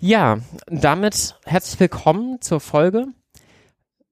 [0.00, 0.38] Ja,
[0.68, 3.08] damit herzlich willkommen zur Folge.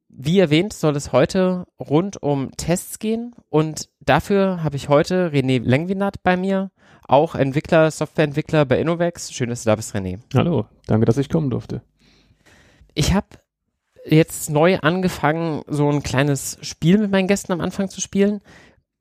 [0.09, 5.62] Wie erwähnt, soll es heute rund um Tests gehen und dafür habe ich heute René
[5.62, 6.72] Lengwinat bei mir,
[7.06, 9.32] auch Entwickler, Softwareentwickler bei Innovex.
[9.32, 10.18] Schön, dass du da bist, René.
[10.34, 11.82] Hallo, danke, dass ich kommen durfte.
[12.95, 13.28] Ich habe
[14.04, 18.40] jetzt neu angefangen, so ein kleines Spiel mit meinen Gästen am Anfang zu spielen.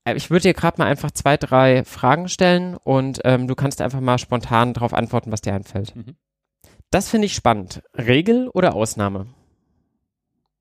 [0.03, 3.81] Äh, ich würde dir gerade mal einfach zwei, drei Fragen stellen und ähm, du kannst
[3.81, 5.95] einfach mal spontan darauf antworten, was dir einfällt.
[5.95, 6.15] Mhm.
[6.91, 7.81] Das finde ich spannend.
[7.95, 9.27] Regel oder Ausnahme?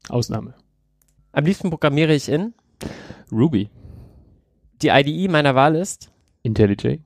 [0.08, 0.54] Ausnahme.
[1.32, 2.54] Am liebsten programmiere ich in
[3.30, 3.70] Ruby.
[4.82, 6.10] Die IDE meiner Wahl ist
[6.42, 6.98] IntelliJ.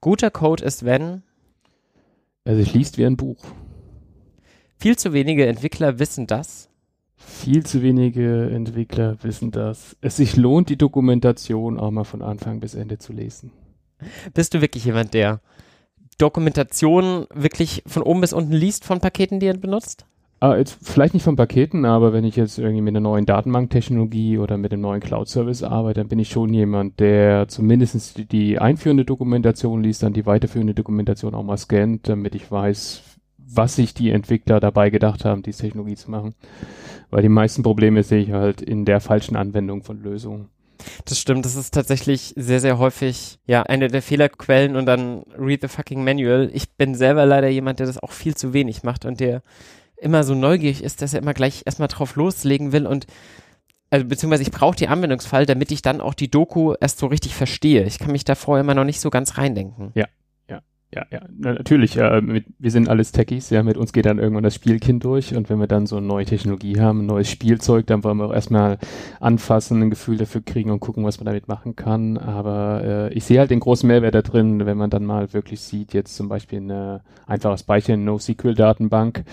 [0.00, 1.22] Guter Code ist, wenn
[2.44, 3.44] Also ich liest wie ein Buch.
[4.78, 6.68] viel zu wenige Entwickler wissen das.
[7.16, 12.60] Viel zu wenige Entwickler wissen, dass es sich lohnt, die Dokumentation auch mal von Anfang
[12.60, 13.50] bis Ende zu lesen.
[14.34, 15.40] Bist du wirklich jemand, der
[16.18, 20.04] Dokumentation wirklich von oben bis unten liest von Paketen, die er benutzt?
[20.40, 24.38] Ah, jetzt vielleicht nicht von Paketen, aber wenn ich jetzt irgendwie mit einer neuen Datenbanktechnologie
[24.38, 28.58] oder mit einem neuen Cloud-Service arbeite, dann bin ich schon jemand, der zumindest die, die
[28.60, 33.02] einführende Dokumentation liest, dann die weiterführende Dokumentation auch mal scannt, damit ich weiß,
[33.38, 36.34] was sich die Entwickler dabei gedacht haben, diese Technologie zu machen.
[37.10, 40.50] Weil die meisten Probleme sehe ich halt in der falschen Anwendung von Lösungen.
[41.04, 45.60] Das stimmt, das ist tatsächlich sehr, sehr häufig, ja, eine der Fehlerquellen und dann read
[45.62, 46.50] the fucking manual.
[46.52, 49.42] Ich bin selber leider jemand, der das auch viel zu wenig macht und der
[49.96, 53.06] immer so neugierig ist, dass er immer gleich erstmal drauf loslegen will und
[53.90, 57.34] also beziehungsweise ich brauche die Anwendungsfall, damit ich dann auch die Doku erst so richtig
[57.34, 57.84] verstehe.
[57.84, 59.92] Ich kann mich da vorher immer noch nicht so ganz reindenken.
[59.94, 60.04] Ja,
[60.90, 61.98] ja, ja, natürlich.
[61.98, 63.50] Äh, mit, wir sind alles Techies.
[63.50, 65.36] Ja, mit uns geht dann irgendwann das Spielkind durch.
[65.36, 68.24] Und wenn wir dann so eine neue Technologie haben, ein neues Spielzeug, dann wollen wir
[68.24, 68.78] auch erstmal
[69.20, 72.16] anfassen, ein Gefühl dafür kriegen und gucken, was man damit machen kann.
[72.16, 75.60] Aber äh, ich sehe halt den großen Mehrwert da drin, wenn man dann mal wirklich
[75.60, 79.24] sieht, jetzt zum Beispiel eine einfaches Beispiel, eine NoSQL-Datenbank,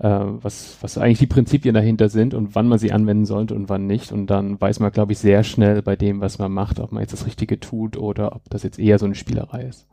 [0.00, 3.70] äh, was, was eigentlich die Prinzipien dahinter sind und wann man sie anwenden sollte und
[3.70, 4.12] wann nicht.
[4.12, 7.00] Und dann weiß man, glaube ich, sehr schnell bei dem, was man macht, ob man
[7.00, 9.86] jetzt das Richtige tut oder ob das jetzt eher so eine Spielerei ist.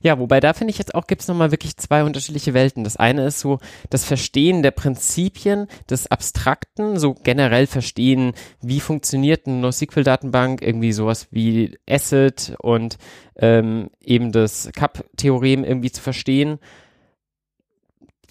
[0.00, 2.84] Ja, wobei da finde ich jetzt auch, gibt es nochmal wirklich zwei unterschiedliche Welten.
[2.84, 3.58] Das eine ist so
[3.90, 11.28] das Verstehen der Prinzipien des Abstrakten, so generell verstehen, wie funktioniert eine NoSQL-Datenbank, irgendwie sowas
[11.30, 12.98] wie ACID und
[13.36, 16.58] ähm, eben das CAP-Theorem irgendwie zu verstehen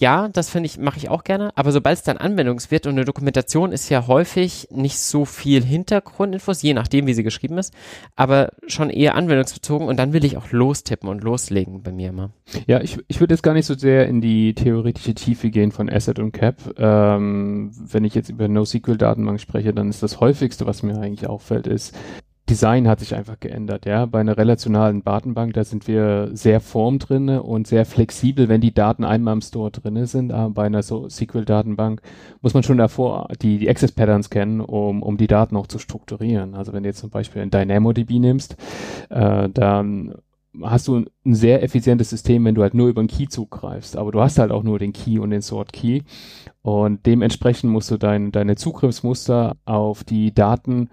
[0.02, 2.94] ja, das finde ich, mache ich auch gerne, aber sobald es dann Anwendungs wird und
[2.94, 7.72] eine Dokumentation ist ja häufig nicht so viel Hintergrundinfos, je nachdem, wie sie geschrieben ist,
[8.16, 12.30] aber schon eher anwendungsbezogen und dann will ich auch lostippen und loslegen bei mir immer.
[12.66, 15.88] Ja, ich, ich würde jetzt gar nicht so sehr in die theoretische Tiefe gehen von
[15.88, 16.56] Asset und Cap.
[16.78, 21.68] Ähm, wenn ich jetzt über NoSQL-Datenbank spreche, dann ist das häufigste, was mir eigentlich auffällt,
[21.68, 21.96] ist,
[22.52, 24.04] Design hat sich einfach geändert, ja.
[24.04, 28.74] Bei einer relationalen Datenbank, da sind wir sehr form drinne und sehr flexibel, wenn die
[28.74, 30.32] Daten einmal im Store drinne sind.
[30.32, 32.02] Aber bei einer so SQL-Datenbank
[32.42, 35.78] muss man schon davor die, die Access Patterns kennen, um, um die Daten auch zu
[35.78, 36.54] strukturieren.
[36.54, 38.56] Also wenn du jetzt zum Beispiel ein DynamoDB nimmst,
[39.08, 40.14] äh, dann
[40.60, 43.96] hast du ein sehr effizientes System, wenn du halt nur über den Key zugreifst.
[43.96, 46.02] Aber du hast halt auch nur den Key und den Sort Key.
[46.60, 50.90] Und dementsprechend musst du dein, deine Zugriffsmuster auf die Daten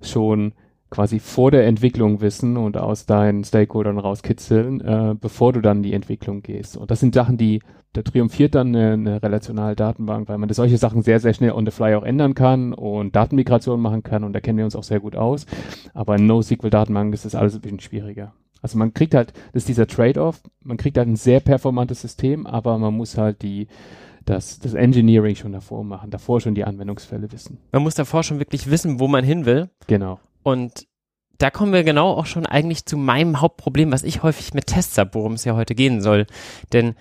[0.00, 0.52] schon
[0.96, 5.82] quasi vor der Entwicklung wissen und aus deinen Stakeholdern rauskitzeln, äh, bevor du dann in
[5.82, 6.78] die Entwicklung gehst.
[6.78, 7.60] Und das sind Sachen, die,
[7.92, 11.66] da triumphiert dann eine, eine relationale Datenbank, weil man solche Sachen sehr, sehr schnell on
[11.66, 14.84] the fly auch ändern kann und Datenmigration machen kann und da kennen wir uns auch
[14.84, 15.44] sehr gut aus.
[15.92, 18.32] Aber in NoSQL-Datenbank ist das alles ein bisschen schwieriger.
[18.62, 22.46] Also man kriegt halt, das ist dieser Trade-off, man kriegt halt ein sehr performantes System,
[22.46, 23.68] aber man muss halt die,
[24.24, 27.58] das, das Engineering schon davor machen, davor schon die Anwendungsfälle wissen.
[27.72, 29.68] Man muss davor schon wirklich wissen, wo man hin will.
[29.88, 30.20] Genau.
[30.46, 30.86] Und
[31.38, 34.96] da kommen wir genau auch schon eigentlich zu meinem Hauptproblem, was ich häufig mit Tests
[34.96, 36.28] habe, worum es ja heute gehen soll.
[36.72, 36.94] Denn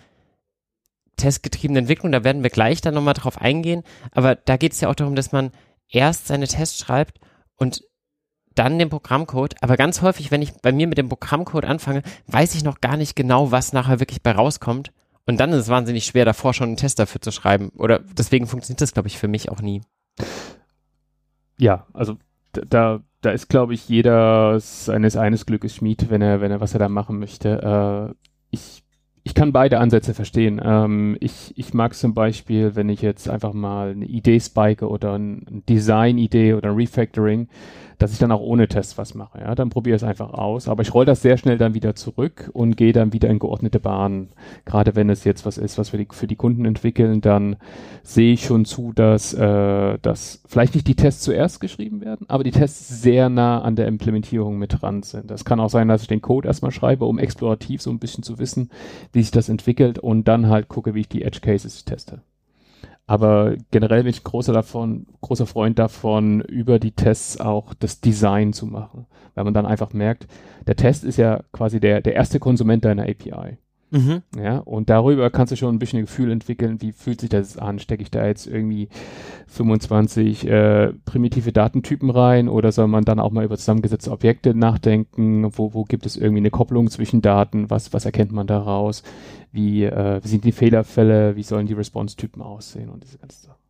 [1.18, 4.90] testgetriebene Entwicklung, da werden wir gleich dann nochmal drauf eingehen, aber da geht es ja
[4.90, 5.52] auch darum, dass man
[5.88, 7.20] erst seine Tests schreibt
[7.56, 7.84] und
[8.56, 9.62] dann den Programmcode.
[9.62, 12.98] Aber ganz häufig, wenn ich bei mir mit dem Programmcode anfange, weiß ich noch gar
[12.98, 14.92] nicht genau, was nachher wirklich bei rauskommt.
[15.28, 17.70] Und dann ist es wahnsinnig schwer, davor schon einen Test dafür zu schreiben.
[17.78, 19.84] Oder deswegen funktioniert das, glaube ich, für mich auch nie.
[21.60, 22.18] Ja, also
[22.68, 26.74] da da ist, glaube ich, jeder seines eines Glückes Schmied, wenn er, wenn er, was
[26.74, 28.14] er da machen möchte.
[28.14, 28.16] Äh,
[28.52, 28.84] ich,
[29.24, 30.62] ich kann beide Ansätze verstehen.
[30.64, 35.18] Ähm, ich, ich mag zum Beispiel, wenn ich jetzt einfach mal eine Idee spike oder
[35.18, 37.48] ein Design-Idee oder ein Refactoring,
[37.98, 39.40] dass ich dann auch ohne Tests was mache.
[39.40, 40.68] Ja, dann probiere es einfach aus.
[40.68, 43.80] Aber ich roll das sehr schnell dann wieder zurück und gehe dann wieder in geordnete
[43.80, 44.30] Bahnen.
[44.66, 47.58] Gerade wenn es jetzt was ist, was wir die, für die Kunden entwickeln, dann
[48.04, 52.44] sehe ich schon zu, dass, äh, dass vielleicht nicht die Tests zuerst geschrieben werden, aber
[52.44, 55.32] die Tests sehr nah an der Implementierung mit dran sind.
[55.32, 58.24] Das kann auch sein, dass ich den Code erstmal schreibe, um explorativ so ein bisschen
[58.24, 58.70] zu wissen,
[59.12, 62.22] wie sich das entwickelt und dann halt gucke, wie ich die Edge Cases teste.
[63.08, 68.52] Aber generell bin ich großer davon, großer Freund davon, über die Tests auch das Design
[68.52, 69.06] zu machen.
[69.36, 70.28] Weil man dann einfach merkt,
[70.66, 73.58] der Test ist ja quasi der, der erste Konsument deiner API.
[73.96, 74.24] Mhm.
[74.38, 77.58] Ja, und darüber kannst du schon ein bisschen ein Gefühl entwickeln, wie fühlt sich das
[77.58, 77.80] an?
[77.80, 78.90] Stecke ich da jetzt irgendwie
[79.48, 85.48] 25 äh, primitive Datentypen rein oder soll man dann auch mal über zusammengesetzte Objekte nachdenken?
[85.58, 87.70] Wo, wo gibt es irgendwie eine Kopplung zwischen Daten?
[87.70, 89.02] Was, was erkennt man daraus?
[89.54, 91.38] Wie, äh, wie sind die Fehlerfälle?
[91.38, 93.65] Wie sollen die Response-Typen aussehen und diese ganze Sache?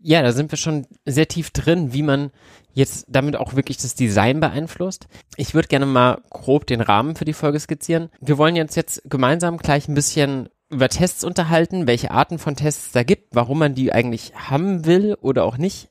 [0.00, 2.30] Ja, da sind wir schon sehr tief drin, wie man
[2.72, 5.08] jetzt damit auch wirklich das Design beeinflusst.
[5.36, 8.08] Ich würde gerne mal grob den Rahmen für die Folge skizzieren.
[8.20, 12.92] Wir wollen jetzt jetzt gemeinsam gleich ein bisschen über Tests unterhalten, welche Arten von Tests
[12.92, 15.88] da gibt, warum man die eigentlich haben will oder auch nicht.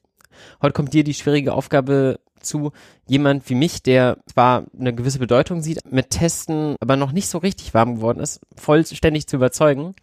[0.61, 2.71] Heute kommt dir die schwierige Aufgabe zu,
[3.07, 7.39] jemand wie mich, der zwar eine gewisse Bedeutung sieht, mit Testen aber noch nicht so
[7.39, 9.95] richtig warm geworden ist, vollständig zu überzeugen.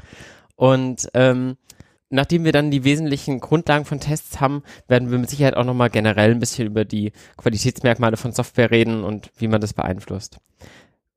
[0.57, 1.57] Und ähm,
[2.11, 5.91] nachdem wir dann die wesentlichen Grundlagen von Tests haben, werden wir mit Sicherheit auch nochmal
[5.91, 10.39] generell ein bisschen über die Qualitätsmerkmale von Software reden und wie man das beeinflusst.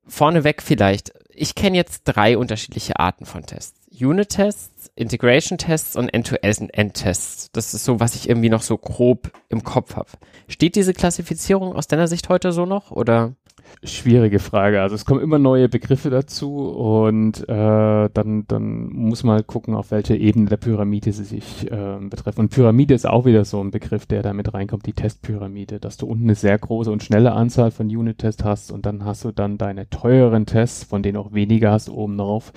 [0.06, 1.12] Vorneweg vielleicht.
[1.30, 3.78] Ich kenne jetzt drei unterschiedliche Arten von Tests.
[3.90, 7.50] Unit-Tests, Integration-Tests und End-to-End-Tests.
[7.52, 10.10] Das ist so, was ich irgendwie noch so grob im Kopf habe.
[10.48, 13.34] Steht diese Klassifizierung aus deiner Sicht heute so noch oder?
[13.84, 14.82] Schwierige Frage.
[14.82, 19.76] Also es kommen immer neue Begriffe dazu und äh, dann, dann muss man halt gucken,
[19.76, 22.40] auf welche Ebene der Pyramide sie sich äh, betreffen.
[22.40, 25.96] Und Pyramide ist auch wieder so ein Begriff, der da mit reinkommt, die Testpyramide, dass
[25.96, 29.30] du unten eine sehr große und schnelle Anzahl von Unit-Tests hast und dann hast du
[29.30, 32.52] dann deine teuren Tests, von denen auch weniger hast oben drauf.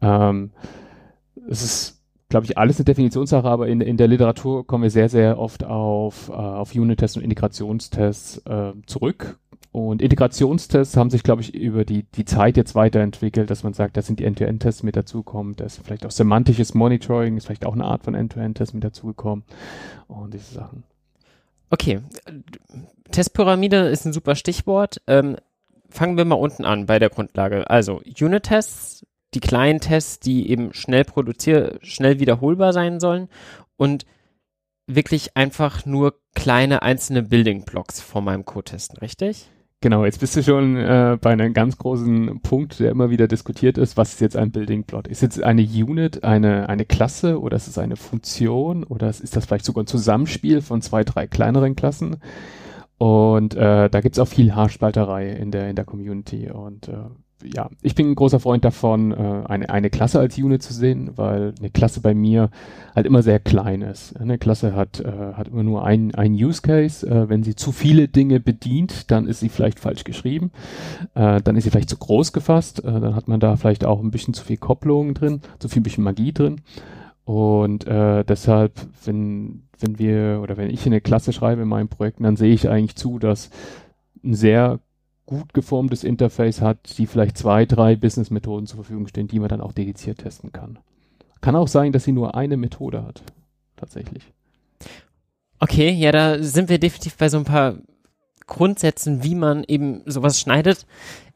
[0.00, 0.52] Ähm,
[1.46, 1.94] es ist
[2.30, 5.64] glaube ich, alles eine Definitionssache, aber in, in der Literatur kommen wir sehr, sehr oft
[5.64, 9.38] auf, äh, auf Unit-Tests und Integrationstests äh, zurück
[9.70, 13.96] und Integrationstests haben sich, glaube ich, über die, die Zeit jetzt weiterentwickelt, dass man sagt,
[13.96, 17.74] da sind die End-to-End-Tests mit dazugekommen, da ist vielleicht auch semantisches Monitoring, ist vielleicht auch
[17.74, 19.44] eine Art von End-to-End-Test mit dazugekommen
[20.06, 20.84] und diese Sachen.
[21.70, 22.00] Okay,
[23.10, 25.02] Testpyramide ist ein super Stichwort.
[25.06, 25.36] Ähm,
[25.90, 27.68] fangen wir mal unten an bei der Grundlage.
[27.68, 33.28] Also Unit-Tests, die kleinen Tests, die eben schnell produziert, schnell wiederholbar sein sollen
[33.76, 34.06] und
[34.86, 39.50] wirklich einfach nur kleine einzelne Building Blocks vor meinem Code testen, richtig?
[39.80, 43.78] Genau, jetzt bist du schon äh, bei einem ganz großen Punkt, der immer wieder diskutiert
[43.78, 43.96] ist.
[43.96, 45.06] Was ist jetzt ein Building Plot?
[45.06, 49.46] Ist jetzt eine Unit eine, eine Klasse oder ist es eine Funktion oder ist das
[49.46, 52.16] vielleicht sogar ein Zusammenspiel von zwei, drei kleineren Klassen?
[52.98, 56.50] Und äh, da gibt's auch viel Haarspalterei in der, in der Community.
[56.50, 56.96] Und äh,
[57.44, 61.12] ja, ich bin ein großer Freund davon, äh, eine, eine Klasse als Unit zu sehen,
[61.16, 62.50] weil eine Klasse bei mir
[62.94, 64.18] halt immer sehr klein ist.
[64.18, 67.06] Eine Klasse hat, äh, hat immer nur ein, ein Use Case.
[67.06, 70.50] Äh, wenn sie zu viele Dinge bedient, dann ist sie vielleicht falsch geschrieben.
[71.14, 72.82] Dann ist sie vielleicht zu groß gefasst.
[72.84, 76.04] Dann hat man da vielleicht auch ein bisschen zu viel Kopplung drin, zu viel bisschen
[76.04, 76.60] Magie drin.
[77.24, 78.72] Und äh, deshalb,
[79.04, 82.68] wenn, wenn wir oder wenn ich eine Klasse schreibe in meinen Projekten, dann sehe ich
[82.68, 83.50] eigentlich zu, dass
[84.24, 84.80] ein sehr
[85.28, 89.60] gut geformtes Interface hat, die vielleicht zwei, drei Business-Methoden zur Verfügung stehen, die man dann
[89.60, 90.78] auch dediziert testen kann.
[91.42, 93.22] Kann auch sein, dass sie nur eine Methode hat.
[93.76, 94.32] Tatsächlich.
[95.58, 97.76] Okay, ja, da sind wir definitiv bei so ein paar
[98.46, 100.86] Grundsätzen, wie man eben sowas schneidet.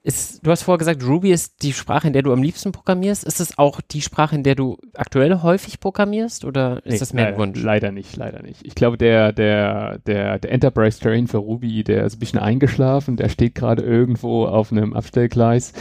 [0.04, 3.22] Ist, du hast vorher gesagt, Ruby ist die Sprache, in der du am liebsten programmierst.
[3.22, 7.12] Ist es auch die Sprache, in der du aktuell häufig programmierst oder ist nee, das
[7.12, 7.62] mehr ein Wunsch?
[7.62, 8.66] Leider nicht, leider nicht.
[8.66, 13.16] Ich glaube, der, der, der, der Enterprise Train für Ruby, der ist ein bisschen eingeschlafen,
[13.16, 15.72] der steht gerade irgendwo auf einem Abstellgleis.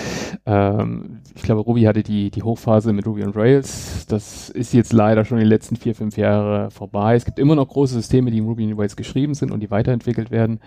[0.45, 4.05] Ähm, ich glaube, Ruby hatte die, die Hochphase mit Ruby on Rails.
[4.05, 7.15] Das ist jetzt leider schon die letzten vier, fünf Jahre vorbei.
[7.15, 9.71] Es gibt immer noch große Systeme, die in Ruby on Rails geschrieben sind und die
[9.71, 10.59] weiterentwickelt werden.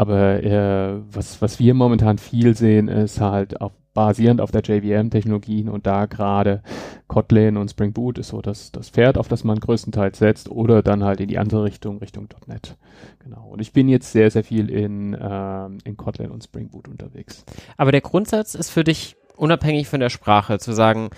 [0.00, 5.68] Aber äh, was, was wir momentan viel sehen, ist halt auf, basierend auf der JVM-Technologien
[5.68, 6.62] und da gerade
[7.06, 10.82] Kotlin und Spring Boot ist so das, das Pferd, auf das man größtenteils setzt oder
[10.82, 12.78] dann halt in die andere Richtung, Richtung .NET.
[13.18, 13.46] Genau.
[13.48, 17.44] Und ich bin jetzt sehr, sehr viel in, ähm, in Kotlin und Spring Boot unterwegs.
[17.76, 21.10] Aber der Grundsatz ist für dich unabhängig von der Sprache, zu sagen,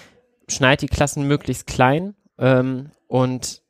[0.48, 3.62] schneid die Klassen möglichst klein ähm, und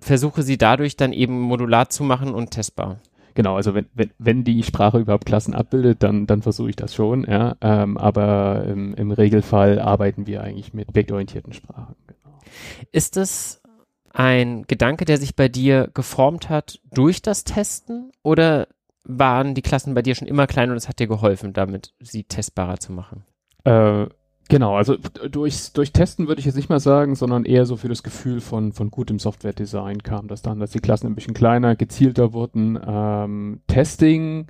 [0.00, 2.98] versuche sie dadurch dann eben modular zu machen und testbar.
[3.36, 6.92] Genau, also wenn, wenn, wenn die Sprache überhaupt Klassen abbildet, dann, dann versuche ich das
[6.92, 7.54] schon, ja.
[7.60, 11.94] Ähm, aber im, im Regelfall arbeiten wir eigentlich mit objektorientierten Sprachen.
[12.08, 12.38] Genau.
[12.90, 13.62] Ist es
[14.12, 18.66] ein Gedanke, der sich bei dir geformt hat durch das Testen oder
[19.04, 22.24] waren die Klassen bei dir schon immer klein und es hat dir geholfen, damit sie
[22.24, 23.24] testbarer zu machen?
[23.64, 24.06] Äh,
[24.48, 27.88] Genau, also durch, durch Testen würde ich jetzt nicht mal sagen, sondern eher so für
[27.88, 31.74] das Gefühl von, von gutem Software-Design kam das dann, dass die Klassen ein bisschen kleiner,
[31.74, 32.78] gezielter wurden.
[32.86, 34.46] Ähm, Testing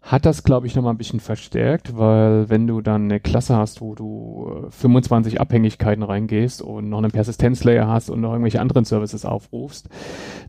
[0.00, 3.80] hat das, glaube ich, nochmal ein bisschen verstärkt, weil wenn du dann eine Klasse hast,
[3.80, 8.84] wo du 25 äh, Abhängigkeiten reingehst und noch einen Persistenzlayer hast und noch irgendwelche anderen
[8.84, 9.88] Services aufrufst,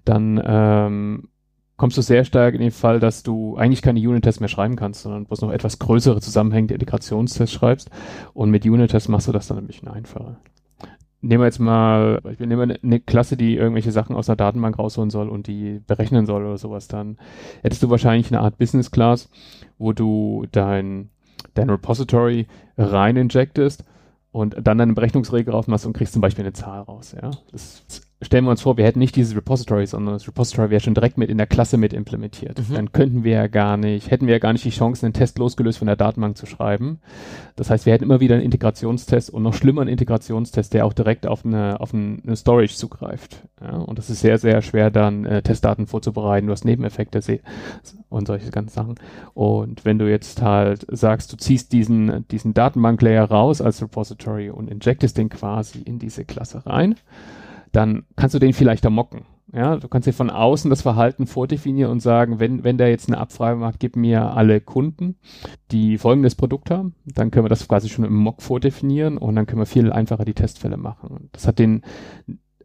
[0.06, 1.30] dann ähm,
[1.78, 5.02] kommst du sehr stark in den Fall, dass du eigentlich keine Unit-Tests mehr schreiben kannst,
[5.02, 7.90] sondern bloß noch etwas größere zusammenhängende Integrationstests schreibst.
[8.34, 10.38] Und mit Unit-Tests machst du das dann ein bisschen einfacher.
[11.22, 14.78] Nehmen wir jetzt mal, ich nehme eine, eine Klasse, die irgendwelche Sachen aus einer Datenbank
[14.78, 17.18] rausholen soll und die berechnen soll oder sowas, dann
[17.62, 19.30] hättest du wahrscheinlich eine Art Business Class,
[19.78, 21.10] wo du dein,
[21.54, 23.86] dein Repository rein injectest
[24.34, 27.16] und dann deine Berechnungsregel rausmachst und kriegst zum Beispiel eine Zahl raus.
[27.20, 27.32] Ja?
[27.54, 27.86] Das
[28.24, 31.18] stellen wir uns vor, wir hätten nicht dieses Repository, sondern das Repository wäre schon direkt
[31.18, 32.60] mit in der Klasse mit implementiert.
[32.70, 32.74] Mhm.
[32.74, 35.38] Dann könnten wir ja gar nicht, hätten wir ja gar nicht die Chance, einen Test
[35.40, 37.00] losgelöst von der Datenbank zu schreiben.
[37.56, 40.94] Das heißt, wir hätten immer wieder einen Integrationstest und noch schlimmer einen Integrationstest, der auch
[40.94, 43.44] direkt auf eine, auf eine Storage zugreift.
[43.62, 46.48] Ja, und das ist sehr, sehr schwer, dann äh, Testdaten vorzubereiten.
[46.48, 47.22] Du hast Nebeneffekte
[48.10, 48.96] und solche ganzen Sachen.
[49.34, 54.70] Und wenn du jetzt halt sagst, du ziehst diesen, diesen Datenbank-Layer raus als Repository und
[54.70, 56.96] injectest den quasi in diese Klasse rein,
[57.74, 59.26] dann kannst du den vielleicht da mocken.
[59.52, 63.08] Ja, du kannst dir von außen das Verhalten vordefinieren und sagen, wenn, wenn der jetzt
[63.08, 65.18] eine Abfrage macht, gib mir alle Kunden,
[65.70, 69.46] die folgendes Produkt haben, dann können wir das quasi schon im Mock vordefinieren und dann
[69.46, 71.30] können wir viel einfacher die Testfälle machen.
[71.34, 71.84] Das hat den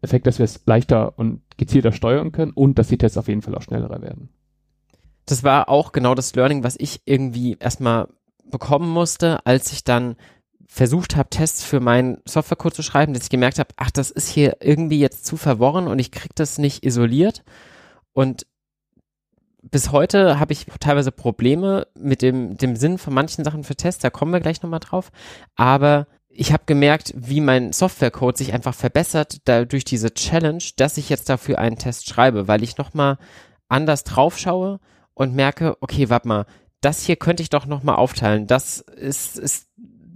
[0.00, 3.42] Effekt, dass wir es leichter und gezielter steuern können und dass die Tests auf jeden
[3.42, 4.30] Fall auch schneller werden.
[5.26, 8.08] Das war auch genau das Learning, was ich irgendwie erstmal
[8.50, 10.16] bekommen musste, als ich dann
[10.68, 14.28] versucht habe, Tests für meinen Softwarecode zu schreiben, dass ich gemerkt habe, ach, das ist
[14.28, 17.42] hier irgendwie jetzt zu verworren und ich krieg das nicht isoliert.
[18.12, 18.46] Und
[19.62, 24.02] bis heute habe ich teilweise Probleme mit dem, dem Sinn von manchen Sachen für Tests,
[24.02, 25.10] da kommen wir gleich nochmal drauf.
[25.56, 31.08] Aber ich habe gemerkt, wie mein Softwarecode sich einfach verbessert durch diese Challenge, dass ich
[31.08, 33.18] jetzt dafür einen Test schreibe, weil ich nochmal
[33.68, 34.80] anders drauf schaue
[35.14, 36.46] und merke, okay, warte mal,
[36.80, 38.46] das hier könnte ich doch nochmal aufteilen.
[38.46, 39.66] Das ist, ist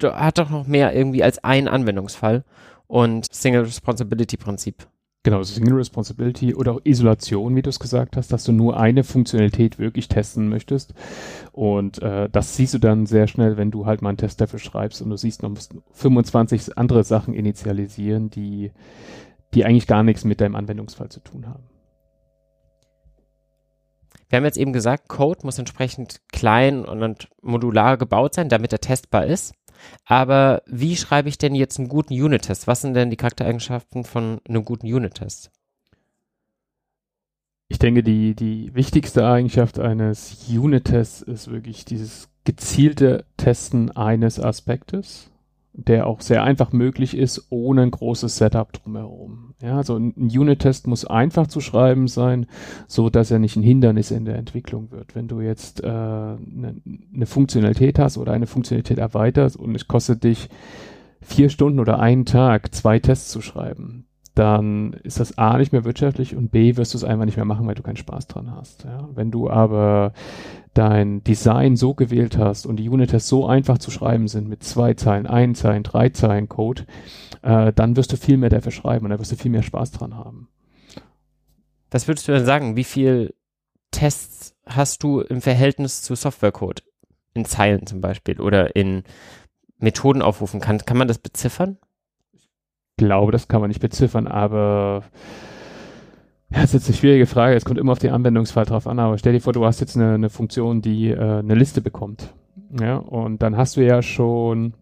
[0.02, 2.44] hat doch noch mehr irgendwie als ein Anwendungsfall
[2.86, 4.88] und Single Responsibility Prinzip.
[5.24, 9.04] Genau, Single Responsibility oder auch Isolation, wie du es gesagt hast, dass du nur eine
[9.04, 10.94] Funktionalität wirklich testen möchtest.
[11.52, 14.58] Und äh, das siehst du dann sehr schnell, wenn du halt mal einen Test dafür
[14.58, 18.72] schreibst und du siehst, du musst 25 andere Sachen initialisieren, die,
[19.54, 21.62] die eigentlich gar nichts mit deinem Anwendungsfall zu tun haben.
[24.28, 28.80] Wir haben jetzt eben gesagt, Code muss entsprechend klein und modular gebaut sein, damit er
[28.80, 29.52] testbar ist.
[30.04, 32.66] Aber wie schreibe ich denn jetzt einen guten Unit-Test?
[32.66, 35.50] Was sind denn die Charaktereigenschaften von einem guten Unit-Test?
[37.68, 45.31] Ich denke, die, die wichtigste Eigenschaft eines Unit-Tests ist wirklich dieses gezielte Testen eines Aspektes
[45.74, 49.54] der auch sehr einfach möglich ist, ohne ein großes Setup drumherum.
[49.62, 52.46] Ja, also ein Unit-Test muss einfach zu schreiben sein,
[52.86, 55.14] so dass er nicht ein Hindernis in der Entwicklung wird.
[55.14, 56.38] Wenn du jetzt eine
[56.68, 60.50] äh, ne, Funktionalität hast oder eine Funktionalität erweiterst und es kostet dich
[61.22, 65.84] vier Stunden oder einen Tag, zwei Tests zu schreiben, dann ist das A nicht mehr
[65.84, 68.50] wirtschaftlich und B wirst du es einfach nicht mehr machen, weil du keinen Spaß dran
[68.50, 68.84] hast.
[68.84, 69.08] Ja?
[69.14, 70.14] Wenn du aber
[70.72, 74.94] dein Design so gewählt hast und die Unit-Tests so einfach zu schreiben sind mit zwei
[74.94, 76.86] Zeilen, ein Zeilen, drei Zeilen Code,
[77.42, 79.90] äh, dann wirst du viel mehr dafür schreiben und dann wirst du viel mehr Spaß
[79.90, 80.48] dran haben.
[81.90, 82.74] Was würdest du denn sagen?
[82.74, 83.34] Wie viel
[83.90, 86.82] Tests hast du im Verhältnis zu Softwarecode?
[87.34, 89.04] In Zeilen zum Beispiel oder in
[89.78, 90.60] Methoden aufrufen?
[90.60, 91.76] Kann, kann man das beziffern?
[92.96, 95.02] Glaube, das kann man nicht beziffern, aber
[96.50, 97.56] ja, das ist jetzt eine schwierige Frage.
[97.56, 99.96] Es kommt immer auf den Anwendungsfall drauf an, aber stell dir vor, du hast jetzt
[99.96, 102.34] eine, eine Funktion, die äh, eine Liste bekommt.
[102.78, 104.74] Ja, und dann hast du ja schon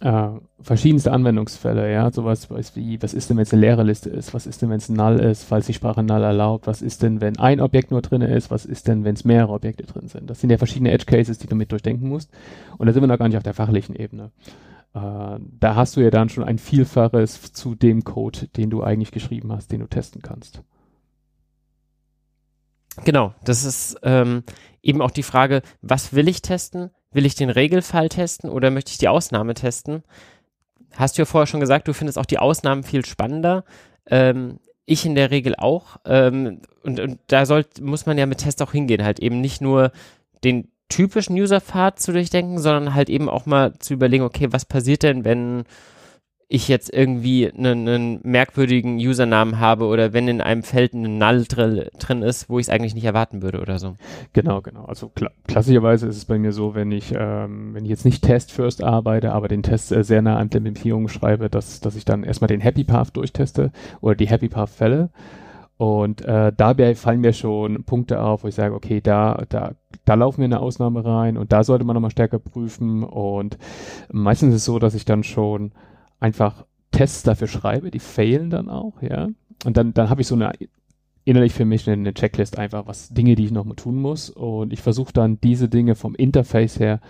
[0.00, 0.28] äh,
[0.60, 4.46] verschiedenste Anwendungsfälle, ja, sowas wie, was ist denn, wenn es eine leere Liste ist, was
[4.46, 7.38] ist denn, wenn es null ist, falls die Sprache null erlaubt, was ist denn, wenn
[7.38, 10.28] ein Objekt nur drin ist, was ist denn, wenn es mehrere Objekte drin sind.
[10.28, 12.30] Das sind ja verschiedene Edge Cases, die du mit durchdenken musst.
[12.76, 14.30] Und da sind wir noch gar nicht auf der fachlichen Ebene.
[14.96, 19.10] Äh, da hast du ja dann schon ein Vielfaches zu dem Code, den du eigentlich
[19.10, 20.62] geschrieben hast, den du testen kannst.
[23.04, 24.42] Genau, das ist ähm,
[24.82, 26.90] eben auch die Frage, was will ich testen?
[27.12, 30.02] Will ich den Regelfall testen oder möchte ich die Ausnahme testen?
[30.94, 33.64] Hast du ja vorher schon gesagt, du findest auch die Ausnahmen viel spannender.
[34.06, 35.98] Ähm, ich in der Regel auch.
[36.06, 39.60] Ähm, und, und da soll, muss man ja mit Tests auch hingehen, halt eben nicht
[39.60, 39.92] nur
[40.42, 45.02] den typischen User-Pfad zu durchdenken, sondern halt eben auch mal zu überlegen, okay, was passiert
[45.02, 45.64] denn, wenn
[46.48, 51.44] ich jetzt irgendwie einen, einen merkwürdigen Usernamen habe oder wenn in einem Feld ein Null
[51.48, 53.96] drin, drin ist, wo ich es eigentlich nicht erwarten würde oder so.
[54.32, 54.84] Genau, genau.
[54.84, 58.22] Also kla klassischerweise ist es bei mir so, wenn ich, ähm, wenn ich jetzt nicht
[58.22, 62.04] Test First arbeite, aber den Test äh, sehr nah an Implementierung schreibe, dass, dass ich
[62.04, 65.10] dann erstmal den Happy Path durchteste oder die Happy Path Fälle.
[65.78, 69.72] Und äh, dabei fallen mir schon Punkte auf, wo ich sage, okay, da, da,
[70.04, 73.04] da laufen wir eine Ausnahme rein und da sollte man nochmal stärker prüfen.
[73.04, 73.58] Und
[74.10, 75.72] meistens ist es so, dass ich dann schon
[76.18, 79.28] einfach Tests dafür schreibe, die failen dann auch, ja.
[79.64, 80.52] Und dann, dann habe ich so eine
[81.26, 84.30] innerlich für mich eine, Checklist einfach, was Dinge, die ich noch mal tun muss.
[84.30, 87.00] Und ich versuche dann diese Dinge vom Interface her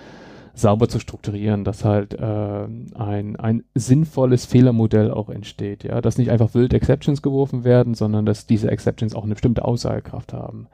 [0.57, 6.31] sauber zu strukturieren, dass halt äh, ein, ein sinnvolles Fehlermodell auch entsteht, ja, dass nicht
[6.31, 10.67] einfach wild Exceptions geworfen werden, sondern dass diese Exceptions auch eine bestimmte Aussagekraft haben.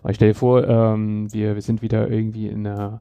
[0.00, 3.00] Aber ich stelle vor, ähm, wir, wir sind wieder irgendwie in einer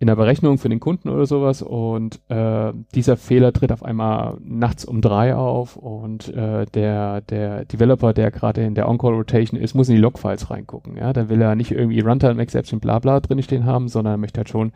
[0.00, 4.36] in der Berechnung für den Kunden oder sowas und äh, dieser Fehler tritt auf einmal
[4.44, 9.58] nachts um drei auf und äh, der der Developer, der gerade in der On-Call Rotation
[9.58, 10.96] ist, muss in die Logfiles reingucken.
[10.96, 14.18] Ja, da will er nicht irgendwie Runtime Exception bla bla drin stehen haben, sondern er
[14.18, 14.70] möchte halt schon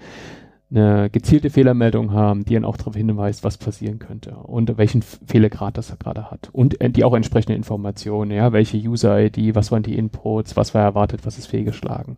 [0.75, 5.77] eine gezielte Fehlermeldung haben, die dann auch darauf hinweist, was passieren könnte und welchen Fehlergrad
[5.77, 6.49] das er gerade hat.
[6.53, 10.83] Und äh, die auch entsprechende Informationen, ja, welche User-ID, was waren die Inputs, was war
[10.83, 12.17] erwartet, was ist fehlgeschlagen.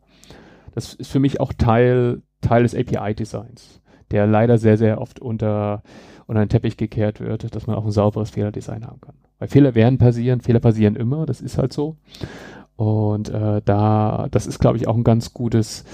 [0.75, 3.81] Das ist für mich auch Teil Teil des API-Designs,
[4.11, 5.83] der leider sehr, sehr oft unter,
[6.27, 9.15] unter den Teppich gekehrt wird, dass man auch ein sauberes Fehlerdesign haben kann.
[9.39, 11.97] Weil Fehler werden passieren, Fehler passieren immer, das ist halt so.
[12.77, 15.85] Und äh, da, das ist, glaube ich, auch ein ganz gutes,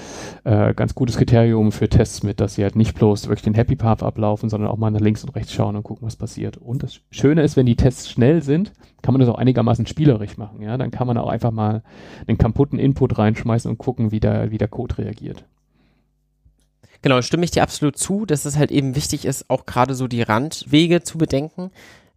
[0.45, 3.77] äh, ganz gutes Kriterium für Tests mit, dass sie halt nicht bloß wirklich den Happy
[3.77, 6.57] Path ablaufen, sondern auch mal nach links und rechts schauen und gucken, was passiert.
[6.57, 8.73] Und das Schöne ist, wenn die Tests schnell sind,
[9.03, 10.63] kann man das auch einigermaßen spielerisch machen.
[10.63, 11.83] Ja, dann kann man auch einfach mal
[12.27, 15.45] einen kaputten Input reinschmeißen und gucken, wie der, wie der Code reagiert.
[17.03, 20.07] Genau, stimme ich dir absolut zu, dass es halt eben wichtig ist, auch gerade so
[20.07, 21.71] die Randwege zu bedenken.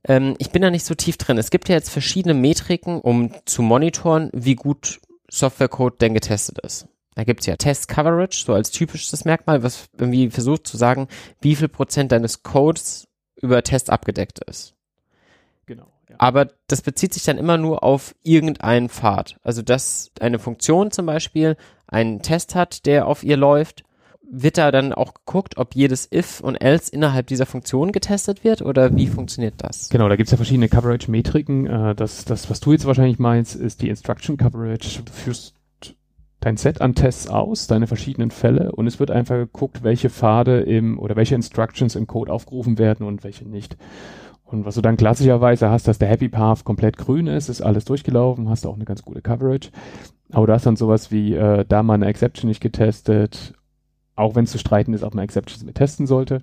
[0.07, 1.37] Ähm, ich bin da nicht so tief drin.
[1.37, 6.87] Es gibt ja jetzt verschiedene Metriken, um zu monitoren, wie gut Softwarecode denn getestet ist.
[7.15, 11.07] Da gibt's ja Test Coverage, so als typisches Merkmal, was irgendwie versucht zu sagen,
[11.41, 13.07] wie viel Prozent deines Codes
[13.39, 14.75] über Test abgedeckt ist.
[15.65, 15.91] Genau.
[16.09, 16.15] Ja.
[16.17, 19.37] Aber das bezieht sich dann immer nur auf irgendeinen Pfad.
[19.43, 21.55] Also, dass eine Funktion zum Beispiel
[21.87, 23.83] einen Test hat, der auf ihr läuft
[24.33, 28.61] wird da dann auch geguckt, ob jedes if und else innerhalb dieser Funktion getestet wird
[28.61, 29.89] oder wie funktioniert das?
[29.89, 31.67] Genau, da gibt es ja verschiedene Coverage-Metriken.
[31.67, 35.03] Äh, das, das, was du jetzt wahrscheinlich meinst, ist die Instruction Coverage.
[35.03, 35.55] Du führst
[36.39, 40.61] dein Set an Tests aus, deine verschiedenen Fälle und es wird einfach geguckt, welche Pfade
[40.61, 43.77] im oder welche Instructions im Code aufgerufen werden und welche nicht.
[44.43, 47.85] Und was du dann klassischerweise hast, dass der Happy Path komplett grün ist, ist alles
[47.85, 49.69] durchgelaufen, hast auch eine ganz gute Coverage.
[50.31, 53.53] Aber du hast dann sowas wie, äh, da mal eine Exception nicht getestet
[54.15, 56.41] auch wenn es zu streiten ist, ob man Exceptions mit testen sollte.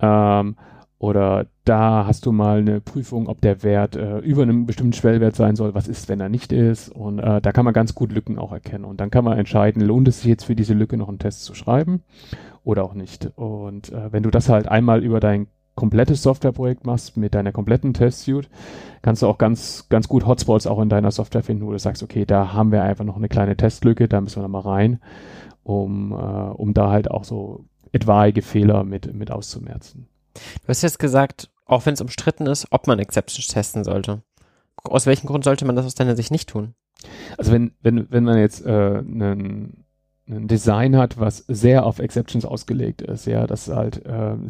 [0.00, 0.56] Ähm,
[1.02, 5.34] oder da hast du mal eine Prüfung, ob der Wert äh, über einem bestimmten Schwellwert
[5.34, 5.74] sein soll.
[5.74, 6.90] Was ist, wenn er nicht ist?
[6.90, 8.84] Und äh, da kann man ganz gut Lücken auch erkennen.
[8.84, 11.44] Und dann kann man entscheiden, lohnt es sich jetzt für diese Lücke noch einen Test
[11.44, 12.02] zu schreiben
[12.62, 13.32] oder auch nicht.
[13.34, 17.94] Und äh, wenn du das halt einmal über dein komplettes Softwareprojekt machst mit deiner kompletten
[17.94, 18.48] Test-Suite,
[19.00, 22.04] kannst du auch ganz, ganz gut Hotspots auch in deiner Software finden, wo du sagst,
[22.04, 25.00] okay, da haben wir einfach noch eine kleine Testlücke, da müssen wir noch mal rein
[25.62, 30.08] um, äh, um da halt auch so etwaige Fehler mit, mit auszumerzen.
[30.34, 34.22] Du hast jetzt gesagt, auch wenn es umstritten ist, ob man Exceptions testen sollte.
[34.76, 36.74] Aus welchem Grund sollte man das aus deiner Sicht nicht tun?
[37.36, 39.84] Also wenn, wenn, wenn man jetzt äh, einen
[40.36, 44.48] ein Design hat, was sehr auf Exceptions ausgelegt ist, ja, das halt ähm,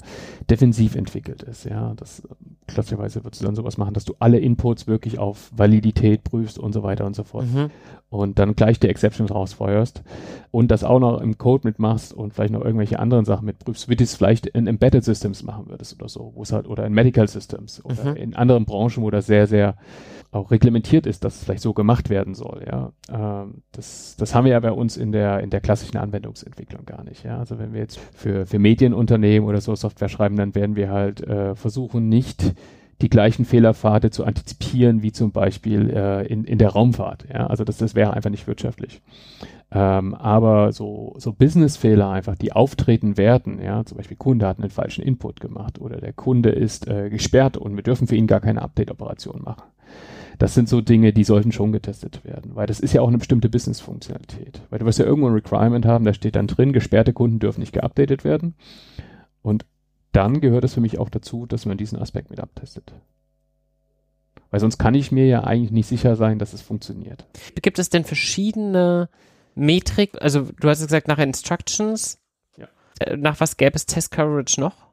[0.50, 2.22] defensiv entwickelt ist, ja, das
[2.66, 6.72] klassischerweise würdest du dann sowas machen, dass du alle Inputs wirklich auf Validität prüfst und
[6.72, 7.70] so weiter und so fort mhm.
[8.08, 10.02] und dann gleich die Exceptions rausfeuerst
[10.50, 13.96] und das auch noch im Code mitmachst und vielleicht noch irgendwelche anderen Sachen mitprüfst, wie
[13.96, 16.92] du es vielleicht in Embedded Systems machen würdest oder so, wo es halt oder in
[16.92, 18.16] Medical Systems oder mhm.
[18.16, 19.76] in anderen Branchen, wo das sehr sehr
[20.32, 22.64] auch reglementiert ist, dass es vielleicht so gemacht werden soll.
[22.66, 26.84] Ja, ähm, das, das haben wir ja bei uns in der in der klassischen Anwendungsentwicklung
[26.84, 27.24] gar nicht.
[27.24, 30.90] Ja, also wenn wir jetzt für für Medienunternehmen oder so Software schreiben, dann werden wir
[30.90, 32.52] halt äh, versuchen nicht
[33.00, 37.24] die gleichen Fehlerpfade zu antizipieren wie zum Beispiel äh, in in der Raumfahrt.
[37.32, 39.00] Ja, also das das wäre einfach nicht wirtschaftlich.
[39.74, 44.68] Ähm, aber so, so Business-Fehler einfach, die auftreten werden, ja, zum Beispiel Kunde hat einen
[44.68, 48.40] falschen Input gemacht oder der Kunde ist äh, gesperrt und wir dürfen für ihn gar
[48.40, 49.62] keine Update-Operation machen.
[50.38, 53.18] Das sind so Dinge, die sollten schon getestet werden, weil das ist ja auch eine
[53.18, 54.62] bestimmte Business-Funktionalität.
[54.70, 57.60] Weil du wirst ja irgendwo ein Requirement haben, da steht dann drin, gesperrte Kunden dürfen
[57.60, 58.54] nicht geupdatet werden.
[59.42, 59.66] Und
[60.12, 62.92] dann gehört es für mich auch dazu, dass man diesen Aspekt mit abtestet.
[64.50, 67.26] Weil sonst kann ich mir ja eigentlich nicht sicher sein, dass es funktioniert.
[67.62, 69.08] Gibt es denn verschiedene
[69.54, 72.18] Metrik, also du hast gesagt nach Instructions,
[72.56, 72.68] ja.
[73.00, 74.91] Äh, nach was gäbe es Test Coverage noch?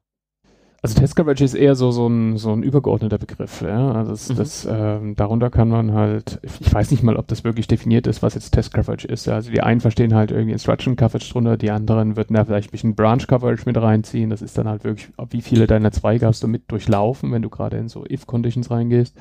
[0.82, 3.62] Also Test Coverage ist eher so, so, ein, so ein übergeordneter Begriff.
[3.62, 3.92] Ja?
[3.92, 4.36] Also das, mhm.
[4.36, 8.24] das, ähm, darunter kann man halt, ich weiß nicht mal, ob das wirklich definiert ist,
[8.24, 9.28] was jetzt Test Coverage ist.
[9.28, 12.72] Also die einen verstehen halt irgendwie Instruction Coverage drunter, die anderen würden da vielleicht ein
[12.72, 14.30] bisschen Branch Coverage mit reinziehen.
[14.30, 17.50] Das ist dann halt wirklich, wie viele deiner Zweige hast du mit durchlaufen, wenn du
[17.50, 19.16] gerade in so If-Conditions reingehst.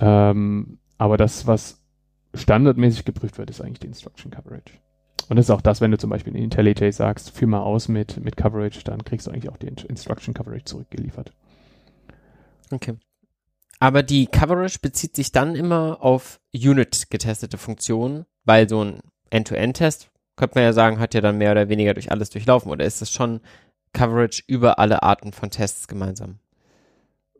[0.00, 1.82] Ähm, aber das, was
[2.34, 4.72] standardmäßig geprüft wird, ist eigentlich die Instruction Coverage.
[5.28, 7.88] Und das ist auch das, wenn du zum Beispiel in IntelliJ sagst, führ mal aus
[7.88, 11.32] mit, mit Coverage, dann kriegst du eigentlich auch die Instruction Coverage zurückgeliefert.
[12.70, 12.94] Okay.
[13.80, 20.10] Aber die Coverage bezieht sich dann immer auf Unit getestete Funktionen, weil so ein End-to-End-Test,
[20.36, 22.70] könnte man ja sagen, hat ja dann mehr oder weniger durch alles durchlaufen.
[22.70, 23.40] Oder ist das schon
[23.92, 26.38] Coverage über alle Arten von Tests gemeinsam?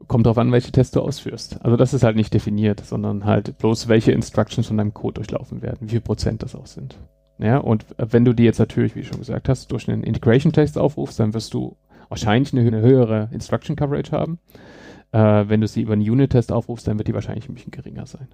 [0.09, 1.63] Kommt darauf an, welche Tests du ausführst.
[1.65, 5.63] Also das ist halt nicht definiert, sondern halt bloß, welche Instructions von deinem Code durchlaufen
[5.63, 6.99] werden, wie viel Prozent das auch sind.
[7.39, 10.79] Ja, und wenn du die jetzt natürlich, wie du schon gesagt hast, durch einen Integration-Test
[10.79, 11.77] aufrufst, dann wirst du
[12.09, 14.39] wahrscheinlich eine, eine höhere Instruction Coverage haben.
[15.13, 18.07] Äh, wenn du sie über einen Unit-Test aufrufst, dann wird die wahrscheinlich ein bisschen geringer
[18.07, 18.29] sein.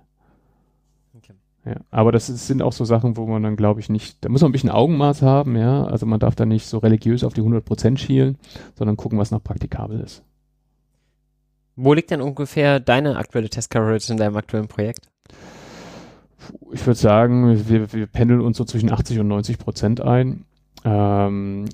[1.16, 1.34] Okay.
[1.64, 4.28] Ja, aber das ist, sind auch so Sachen, wo man dann, glaube ich, nicht, da
[4.28, 5.84] muss man ein bisschen Augenmaß haben, ja.
[5.84, 8.38] Also man darf da nicht so religiös auf die 100% schielen,
[8.76, 10.22] sondern gucken, was noch praktikabel ist.
[11.74, 15.08] Wo liegt denn ungefähr deine aktuelle Test-Coverage in deinem aktuellen Projekt?
[16.72, 20.44] Ich würde sagen, wir, wir pendeln uns so zwischen 80 und 90 Prozent ein.
[20.84, 21.66] Ähm,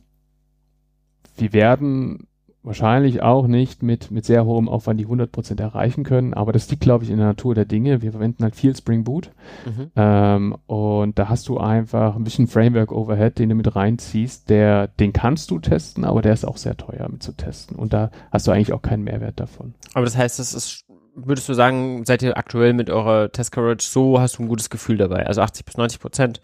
[1.37, 2.29] wir werden
[2.69, 6.71] wahrscheinlich auch nicht mit, mit sehr hohem Aufwand die 100 Prozent erreichen können, aber das
[6.71, 8.03] liegt, glaube ich, in der Natur der Dinge.
[8.03, 9.31] Wir verwenden halt viel Spring Boot
[9.65, 9.91] mhm.
[9.97, 14.89] ähm, und da hast du einfach ein bisschen Framework Overhead, den du mit reinziehst, der,
[14.89, 18.11] den kannst du testen, aber der ist auch sehr teuer mit zu testen und da
[18.31, 19.75] hast du eigentlich auch keinen Mehrwert davon.
[19.95, 20.85] Aber das heißt, das ist
[21.27, 24.71] würdest du sagen, seid ihr aktuell mit eurer Test Coverage so, hast du ein gutes
[24.71, 25.27] Gefühl dabei?
[25.27, 26.41] Also 80 bis 90 Prozent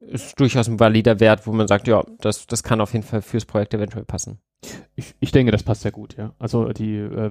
[0.00, 3.22] ist durchaus ein valider Wert, wo man sagt, ja, das, das kann auf jeden Fall
[3.22, 4.38] fürs Projekt eventuell passen.
[4.94, 6.32] Ich, ich denke, das passt sehr gut, ja.
[6.38, 7.30] Also die, äh,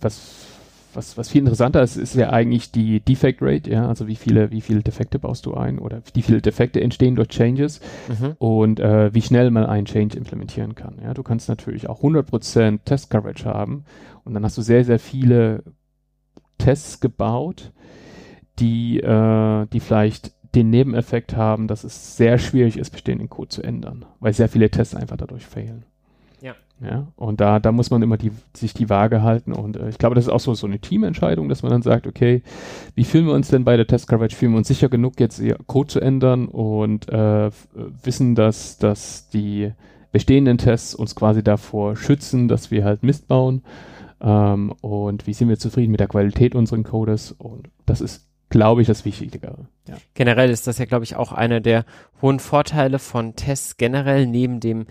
[0.00, 0.46] was,
[0.94, 4.50] was, was viel interessanter ist, ist ja eigentlich die Defect Rate, ja, also wie viele,
[4.50, 8.34] wie viele Defekte baust du ein oder wie viele Defekte entstehen durch Changes mhm.
[8.38, 10.98] und äh, wie schnell man einen Change implementieren kann.
[11.02, 13.84] Ja, du kannst natürlich auch 100% Test Coverage haben
[14.24, 15.62] und dann hast du sehr, sehr viele
[16.58, 17.72] Tests gebaut,
[18.58, 23.62] die, äh, die vielleicht den Nebeneffekt haben, dass es sehr schwierig ist, bestehenden Code zu
[23.62, 25.84] ändern, weil sehr viele Tests einfach dadurch fehlen.
[26.40, 26.54] Ja.
[26.80, 29.98] Ja, und da, da muss man immer die, sich die Waage halten und äh, ich
[29.98, 32.42] glaube, das ist auch so, so eine Teamentscheidung, dass man dann sagt, okay,
[32.94, 34.36] wie fühlen wir uns denn bei der Test Coverage?
[34.36, 37.50] Fühlen wir uns sicher genug, jetzt Code zu ändern und äh,
[38.02, 39.72] wissen, dass, dass die
[40.10, 43.62] bestehenden Tests uns quasi davor schützen, dass wir halt Mist bauen?
[44.20, 48.82] Ähm, und wie sind wir zufrieden mit der Qualität unseres Codes und das ist glaube
[48.82, 49.66] ich, das Wichtigere.
[49.88, 49.96] Ja.
[50.14, 51.84] Generell ist das ja, glaube ich, auch einer der
[52.22, 54.86] hohen Vorteile von Tests generell neben dem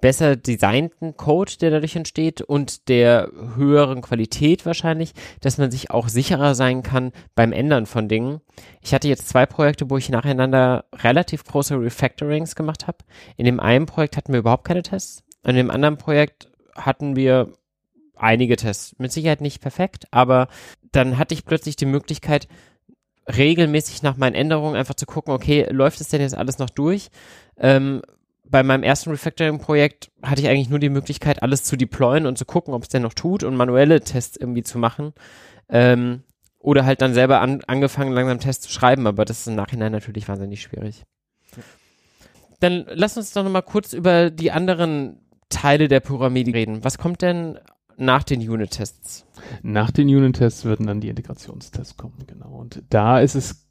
[0.00, 6.08] besser designten Code, der dadurch entsteht und der höheren Qualität wahrscheinlich, dass man sich auch
[6.08, 8.40] sicherer sein kann beim Ändern von Dingen.
[8.82, 12.98] Ich hatte jetzt zwei Projekte, wo ich nacheinander relativ große Refactorings gemacht habe.
[13.36, 15.24] In dem einen Projekt hatten wir überhaupt keine Tests.
[15.44, 17.52] In dem anderen Projekt hatten wir
[18.22, 18.94] einige Tests.
[18.98, 20.48] Mit Sicherheit nicht perfekt, aber
[20.92, 22.48] dann hatte ich plötzlich die Möglichkeit,
[23.28, 27.08] regelmäßig nach meinen Änderungen einfach zu gucken, okay, läuft es denn jetzt alles noch durch?
[27.56, 28.02] Ähm,
[28.44, 32.44] bei meinem ersten Refactoring-Projekt hatte ich eigentlich nur die Möglichkeit, alles zu deployen und zu
[32.44, 35.14] gucken, ob es denn noch tut und manuelle Tests irgendwie zu machen.
[35.68, 36.22] Ähm,
[36.58, 39.92] oder halt dann selber an, angefangen, langsam Tests zu schreiben, aber das ist im Nachhinein
[39.92, 41.04] natürlich wahnsinnig schwierig.
[42.60, 46.84] Dann lass uns doch nochmal kurz über die anderen Teile der Pyramide reden.
[46.84, 47.58] Was kommt denn
[47.96, 49.26] nach den Unit-Tests.
[49.62, 52.50] Nach den Unit-Tests würden dann die Integrationstests kommen, genau.
[52.50, 53.66] Und da ist es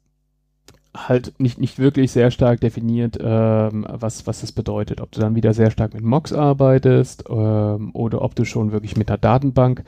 [0.94, 5.00] halt nicht, nicht wirklich sehr stark definiert, ähm, was, was das bedeutet.
[5.00, 8.96] Ob du dann wieder sehr stark mit Mocks arbeitest ähm, oder ob du schon wirklich
[8.96, 9.84] mit der Datenbank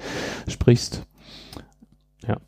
[0.49, 1.07] sprichst.
[2.27, 2.39] Ja.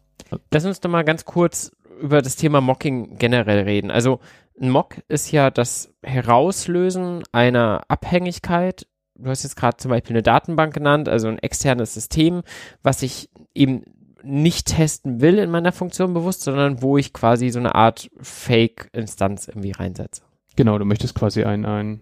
[0.50, 3.90] Lass uns doch mal ganz kurz über das Thema Mocking generell reden.
[3.90, 4.20] Also
[4.60, 8.86] ein Mock ist ja das Herauslösen einer Abhängigkeit
[9.18, 12.42] du hast jetzt gerade zum Beispiel eine Datenbank genannt, also ein externes System,
[12.82, 13.82] was ich eben
[14.22, 19.48] nicht testen will in meiner Funktion bewusst, sondern wo ich quasi so eine Art Fake-Instanz
[19.48, 20.22] irgendwie reinsetze.
[20.56, 22.00] Genau, du möchtest quasi ein, ein,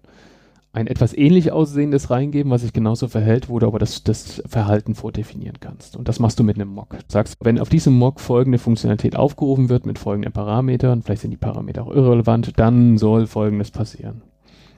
[0.73, 4.95] ein etwas ähnlich aussehendes reingeben, was sich genauso verhält, wo du aber das, das Verhalten
[4.95, 5.97] vordefinieren kannst.
[5.97, 6.97] Und das machst du mit einem Mock.
[7.09, 11.37] Sagst, wenn auf diesem Mock folgende Funktionalität aufgerufen wird mit folgenden Parametern, vielleicht sind die
[11.37, 14.23] Parameter auch irrelevant, dann soll folgendes passieren.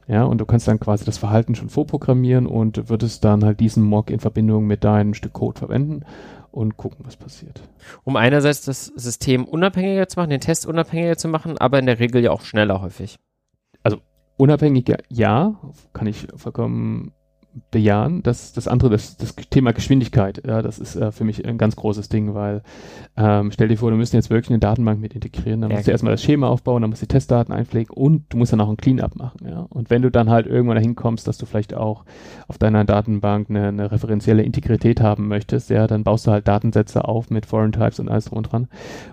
[0.09, 3.83] Ja, und du kannst dann quasi das Verhalten schon vorprogrammieren und würdest dann halt diesen
[3.83, 6.05] Mock in Verbindung mit deinem Stück Code verwenden
[6.53, 7.61] und gucken, was passiert.
[8.05, 11.99] Um einerseits das System unabhängiger zu machen, den Test unabhängiger zu machen, aber in der
[11.99, 13.17] Regel ja auch schneller häufig.
[13.83, 13.99] Also
[14.37, 15.61] unabhängiger, ja,
[15.93, 17.13] kann ich vollkommen
[17.71, 18.23] bejahen.
[18.23, 21.77] Das, das andere, das, das Thema Geschwindigkeit, ja, das ist äh, für mich ein ganz
[21.77, 22.63] großes Ding, weil
[23.17, 25.87] ähm, stell dir vor, du müsstest jetzt wirklich eine Datenbank mit integrieren, dann ja, musst
[25.87, 28.61] du erstmal das Schema aufbauen, dann musst du die Testdaten einpflegen und du musst dann
[28.61, 29.47] auch ein Cleanup machen.
[29.49, 29.67] Ja.
[29.69, 32.05] Und wenn du dann halt irgendwann dahin kommst, dass du vielleicht auch
[32.49, 37.05] auf deiner Datenbank eine, eine referenzielle Integrität haben möchtest, ja, dann baust du halt Datensätze
[37.05, 38.69] auf mit Foreign Types und alles drum und dran,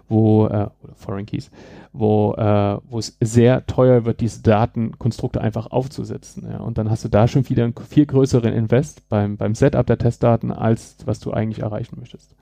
[0.08, 1.51] wo, äh, oder Foreign Keys,
[1.93, 6.49] wo, äh, es sehr teuer wird, diese Datenkonstrukte einfach aufzusetzen.
[6.51, 6.58] Ja.
[6.58, 9.99] Und dann hast du da schon wieder einen viel größeren Invest beim, beim Setup der
[9.99, 12.36] Testdaten, als was du eigentlich erreichen möchtest.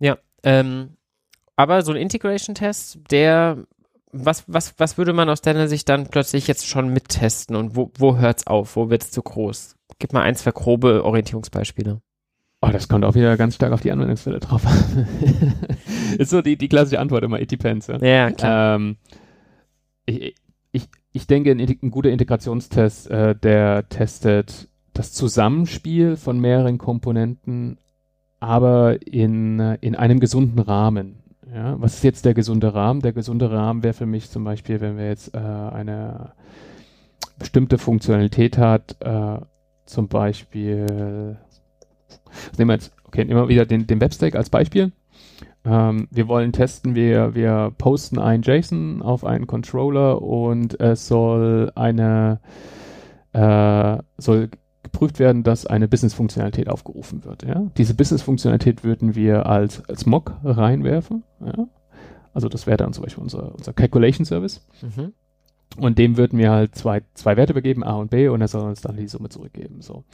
[0.00, 0.96] Ja, ähm,
[1.56, 3.66] aber so ein Integration-Test, der,
[4.12, 7.90] was, was, was würde man aus deiner Sicht dann plötzlich jetzt schon mittesten und wo,
[7.98, 8.76] wo hört es auf?
[8.76, 9.76] Wo wird es zu groß?
[9.98, 12.00] Gib mal ein, zwei grobe Orientierungsbeispiele.
[12.60, 15.06] Oh, das kommt auch wieder ganz stark auf die Anwendungsfälle drauf an.
[16.18, 17.86] ist so die, die klassische Antwort immer, it depends.
[17.86, 18.76] Ja, ja klar.
[18.76, 18.96] Ähm,
[20.06, 20.34] ich,
[20.72, 27.78] ich, ich denke, ein, ein guter Integrationstest, äh, der testet das Zusammenspiel von mehreren Komponenten,
[28.40, 31.22] aber in, in einem gesunden Rahmen.
[31.54, 33.00] Ja, was ist jetzt der gesunde Rahmen?
[33.00, 36.32] Der gesunde Rahmen wäre für mich zum Beispiel, wenn wir jetzt äh, eine
[37.38, 39.38] bestimmte Funktionalität hat, äh,
[39.86, 41.38] zum Beispiel
[42.56, 44.92] nehmen wir jetzt, okay, nehmen wir wieder den, den Webstack als Beispiel.
[45.64, 51.72] Ähm, wir wollen testen, wir, wir posten ein JSON auf einen Controller und es soll
[51.74, 52.40] eine,
[53.32, 54.50] äh, soll
[54.82, 57.42] geprüft werden, dass eine Business-Funktionalität aufgerufen wird.
[57.42, 57.70] Ja?
[57.76, 61.24] Diese Business-Funktionalität würden wir als, als Mock reinwerfen.
[61.44, 61.68] Ja?
[62.32, 64.64] Also das wäre dann zum Beispiel unser, unser Calculation Service.
[64.82, 65.12] Mhm.
[65.76, 68.62] Und dem würden wir halt zwei, zwei Werte begeben, A und B, und er soll
[68.62, 69.80] uns dann die Summe zurückgeben.
[69.80, 70.04] So.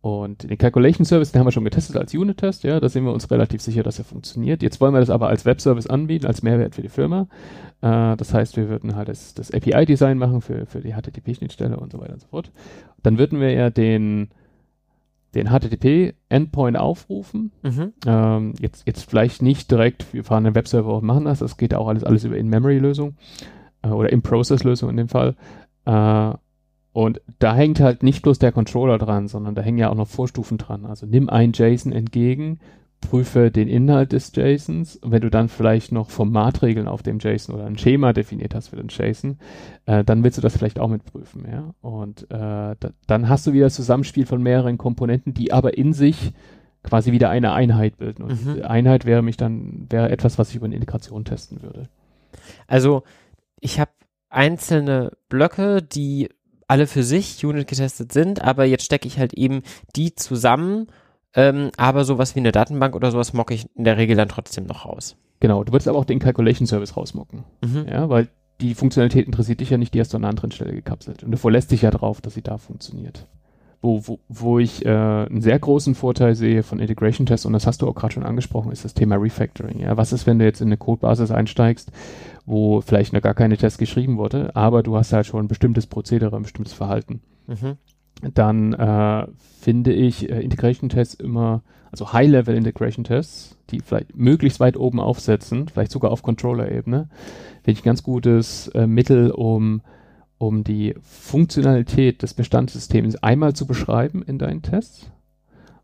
[0.00, 3.12] Und den Calculation Service, den haben wir schon getestet als Unit-Test, ja, da sind wir
[3.12, 4.62] uns relativ sicher, dass er funktioniert.
[4.62, 7.28] Jetzt wollen wir das aber als Web-Service anbieten, als Mehrwert für die Firma.
[7.82, 11.92] Äh, das heißt, wir würden halt das, das API-Design machen für, für die HTTP-Schnittstelle und
[11.92, 12.50] so weiter und so fort.
[13.04, 14.30] Dann würden wir ja den,
[15.36, 17.52] den HTTP-Endpoint aufrufen.
[17.62, 17.92] Mhm.
[18.04, 21.74] Ähm, jetzt, jetzt vielleicht nicht direkt, wir fahren den Webserver und machen das, das geht
[21.74, 23.14] auch alles, alles über In-Memory-Lösung
[23.88, 25.36] oder In-Process-Lösung in dem Fall.
[25.84, 26.32] Äh,
[26.92, 30.08] und da hängt halt nicht bloß der Controller dran, sondern da hängen ja auch noch
[30.08, 30.84] Vorstufen dran.
[30.84, 32.60] Also nimm ein JSON entgegen,
[33.00, 37.54] prüfe den Inhalt des JSONs und wenn du dann vielleicht noch Formatregeln auf dem JSON
[37.54, 39.38] oder ein Schema definiert hast für den JSON,
[39.86, 41.74] äh, dann willst du das vielleicht auch mitprüfen, ja.
[41.80, 45.94] Und äh, da, dann hast du wieder das Zusammenspiel von mehreren Komponenten, die aber in
[45.94, 46.32] sich
[46.82, 48.22] quasi wieder eine Einheit bilden.
[48.22, 48.36] Und mhm.
[48.36, 51.88] diese Einheit wäre mich dann, wäre etwas, was ich über eine Integration testen würde.
[52.66, 53.02] Also
[53.62, 53.92] ich habe
[54.28, 56.28] einzelne Blöcke, die
[56.68, 59.62] alle für sich Unit getestet sind, aber jetzt stecke ich halt eben
[59.96, 60.88] die zusammen,
[61.34, 64.66] ähm, aber sowas wie eine Datenbank oder sowas mocke ich in der Regel dann trotzdem
[64.66, 65.16] noch raus.
[65.40, 67.44] Genau, du würdest aber auch den Calculation Service rausmocken.
[67.62, 67.86] Mhm.
[67.88, 68.28] Ja, weil
[68.60, 71.24] die Funktionalität interessiert dich ja nicht, die hast du an einer anderen Stelle gekapselt.
[71.24, 73.26] Und du verlässt dich ja drauf, dass sie da funktioniert
[73.82, 77.66] wo, wo, wo ich äh, einen sehr großen Vorteil sehe von Integration Tests, und das
[77.66, 79.80] hast du auch gerade schon angesprochen, ist das Thema Refactoring.
[79.80, 81.90] Ja, was ist, wenn du jetzt in eine Codebasis einsteigst,
[82.44, 85.86] wo vielleicht noch gar keine Tests geschrieben wurde, aber du hast halt schon ein bestimmtes
[85.86, 87.20] Prozedere, ein bestimmtes Verhalten.
[87.46, 87.76] Mhm.
[88.34, 89.26] Dann äh,
[89.60, 95.00] finde ich äh, Integration Tests immer, also High-Level Integration Tests, die vielleicht möglichst weit oben
[95.00, 97.08] aufsetzen, vielleicht sogar auf Controller-Ebene,
[97.62, 99.82] finde ich ein ganz gutes äh, Mittel, um
[100.38, 105.08] um die Funktionalität des Bestandssystems einmal zu beschreiben in deinen Tests,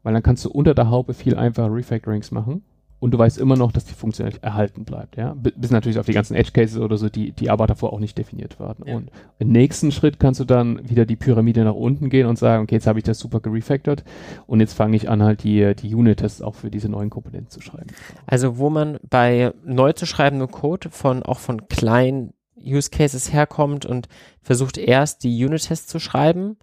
[0.02, 2.64] weil dann kannst du unter der Haube viel einfacher Refactorings machen
[3.00, 5.34] und du weißt immer noch, dass die Funktionalität erhalten bleibt, ja.
[5.34, 8.18] Bis natürlich auf die ganzen Edge Cases oder so, die, die aber davor auch nicht
[8.18, 8.84] definiert werden.
[8.86, 8.96] Ja.
[8.96, 12.64] Und im nächsten Schritt kannst du dann wieder die Pyramide nach unten gehen und sagen,
[12.64, 14.02] okay, jetzt habe ich das super gerefactored
[14.46, 17.60] und jetzt fange ich an, halt die, die Unit-Tests auch für diese neuen Komponenten zu
[17.60, 17.88] schreiben.
[18.26, 23.86] Also, wo man bei neu zu schreibendem Code von, auch von kleinen Use Cases herkommt
[23.86, 24.08] und
[24.42, 26.56] versucht erst die Unit-Tests zu schreiben,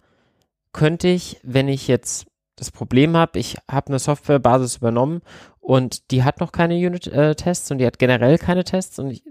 [0.72, 5.20] könnte ich, wenn ich jetzt das Problem habe, ich habe eine Softwarebasis übernommen
[5.60, 9.22] und die hat noch keine Unit-Tests und die hat generell keine Tests und ich,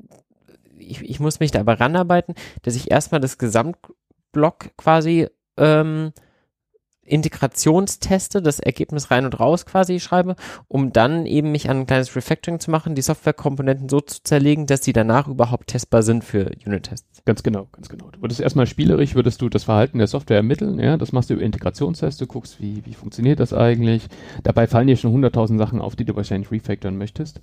[0.78, 6.14] ich, ich muss mich da aber ranarbeiten, dass ich erstmal das Gesamtblock quasi ähm,
[7.06, 10.36] Integrationsteste, das Ergebnis rein und raus quasi schreibe,
[10.68, 14.66] um dann eben mich an ein kleines Refactoring zu machen, die Softwarekomponenten so zu zerlegen,
[14.66, 17.24] dass sie danach überhaupt testbar sind für Unit-Tests.
[17.26, 18.10] Ganz genau, ganz genau.
[18.12, 21.36] Du würdest erstmal spielerisch, würdest du das Verhalten der Software ermitteln, ja, das machst du
[21.36, 24.08] über Integrationstests, du guckst, wie, wie funktioniert das eigentlich.
[24.44, 27.42] Dabei fallen dir schon hunderttausend Sachen auf, die du wahrscheinlich refactoren möchtest.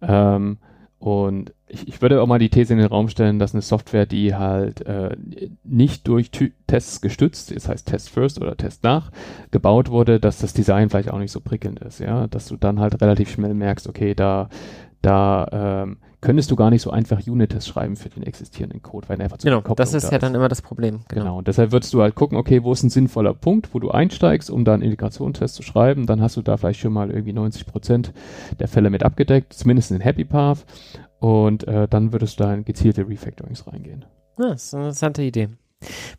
[0.00, 0.58] Ähm,
[1.02, 4.06] Und ich, ich würde auch mal die These in den Raum stellen, dass eine Software,
[4.06, 5.16] die halt äh,
[5.64, 9.10] nicht durch Ty Tests gestützt, das heißt Test First oder Test nach,
[9.50, 12.78] gebaut wurde, dass das Design vielleicht auch nicht so prickelnd ist, ja, dass du dann
[12.78, 14.48] halt relativ schnell merkst, okay, da,
[15.02, 19.20] da ähm, könntest du gar nicht so einfach Unit-Tests schreiben für den existierenden Code, weil
[19.20, 20.22] einfach zu Genau, das ist da ja ist.
[20.22, 21.00] dann immer das Problem.
[21.08, 21.22] Genau.
[21.22, 21.38] genau.
[21.38, 24.48] und deshalb würdest du halt gucken, okay, wo ist ein sinnvoller Punkt, wo du einsteigst,
[24.48, 28.12] um dann Integrationstest zu schreiben, dann hast du da vielleicht schon mal irgendwie 90 Prozent
[28.58, 30.64] der Fälle mit abgedeckt, zumindest in Happy Path
[31.18, 34.04] und äh, dann würdest du da in gezielte Refactorings reingehen.
[34.38, 35.48] Ja, das ist eine interessante Idee.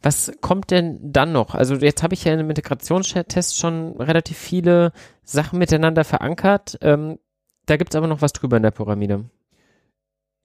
[0.02, 1.56] Was kommt denn dann noch?
[1.56, 4.92] Also jetzt habe ich ja in einem Integrationstest schon relativ viele
[5.24, 6.78] Sachen miteinander verankert.
[6.82, 7.18] Ähm,
[7.66, 9.26] da gibt es aber noch was drüber in der Pyramide.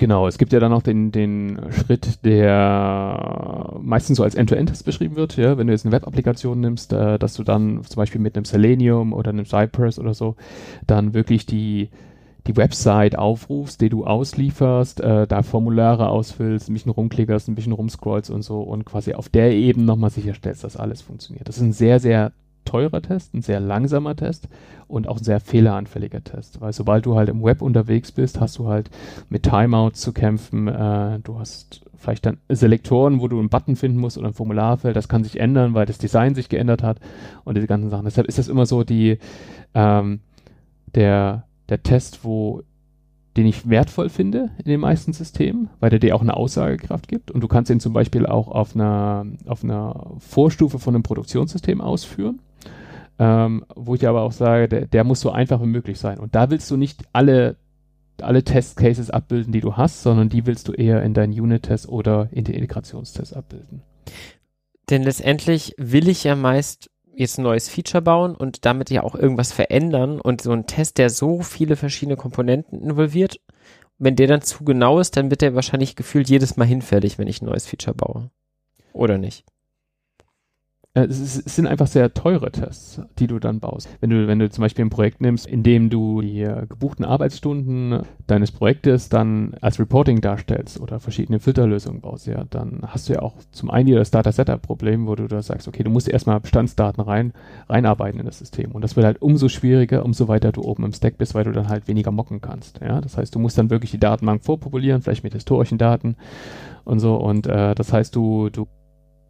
[0.01, 5.17] Genau, es gibt ja dann noch den, den Schritt, der meistens so als End-to-End-Test beschrieben
[5.17, 8.37] wird, ja, wenn du jetzt eine Web-Applikation nimmst, äh, dass du dann zum Beispiel mit
[8.37, 10.37] einem Selenium oder einem Cypress oder so
[10.87, 11.91] dann wirklich die,
[12.47, 17.73] die Website aufrufst, die du auslieferst, äh, da Formulare ausfüllst, ein bisschen rumklickerst, ein bisschen
[17.73, 21.49] rumscrollst und so und quasi auf der Ebene nochmal sicherstellst, dass alles funktioniert.
[21.49, 22.31] Das ist ein sehr, sehr
[22.69, 24.49] teurer Test, ein sehr langsamer Test
[24.87, 26.61] und auch ein sehr fehleranfälliger Test.
[26.61, 28.91] Weil sobald du halt im Web unterwegs bist, hast du halt
[29.29, 30.69] mit Timeouts zu kämpfen.
[30.69, 34.95] Äh, du hast vielleicht dann Selektoren, wo du einen Button finden musst oder ein Formularfeld.
[34.97, 36.99] Das kann sich ändern, weil das Design sich geändert hat
[37.45, 38.05] und diese ganzen Sachen.
[38.05, 39.19] Deshalb ist das immer so die
[39.75, 40.21] ähm,
[40.95, 42.63] der der Test, wo
[43.37, 47.31] den ich wertvoll finde in den meisten Systemen, weil der dir auch eine Aussagekraft gibt
[47.31, 51.81] und du kannst ihn zum Beispiel auch auf einer, auf einer Vorstufe von einem Produktionssystem
[51.81, 52.41] ausführen
[53.19, 56.19] ähm, wo ich aber auch sage, der, der muss so einfach wie möglich sein.
[56.19, 57.57] Und da willst du nicht alle,
[58.21, 62.29] alle Test-Cases abbilden, die du hast, sondern die willst du eher in deinen Unit-Test oder
[62.33, 63.83] in den Integrationstest abbilden.
[64.91, 69.17] Denn letztendlich will ich ja meist jetzt ein neues Feature bauen und damit ja auch
[69.17, 73.41] irgendwas verändern und so ein Test, der so viele verschiedene Komponenten involviert,
[73.99, 77.27] wenn der dann zu genau ist, dann wird der wahrscheinlich gefühlt jedes Mal hinfällig, wenn
[77.27, 78.31] ich ein neues Feature baue.
[78.93, 79.45] Oder nicht?
[80.95, 83.89] Äh, es, sind einfach sehr teure Tests, die du dann baust.
[84.01, 87.05] Wenn du, wenn du zum Beispiel ein Projekt nimmst, in dem du die äh, gebuchten
[87.05, 93.15] Arbeitsstunden deines Projektes dann als Reporting darstellst oder verschiedene Filterlösungen baust, ja, dann hast du
[93.15, 96.09] ja auch zum einen das Data Setup Problem, wo du da sagst, okay, du musst
[96.09, 97.33] erstmal Bestandsdaten rein,
[97.69, 98.73] reinarbeiten in das System.
[98.73, 101.53] Und das wird halt umso schwieriger, umso weiter du oben im Stack bist, weil du
[101.53, 102.81] dann halt weniger mocken kannst.
[102.81, 106.17] Ja, das heißt, du musst dann wirklich die Datenbank vorpopulieren, vielleicht mit historischen Daten
[106.85, 107.17] und so.
[107.17, 108.67] Und äh, das heißt, du, du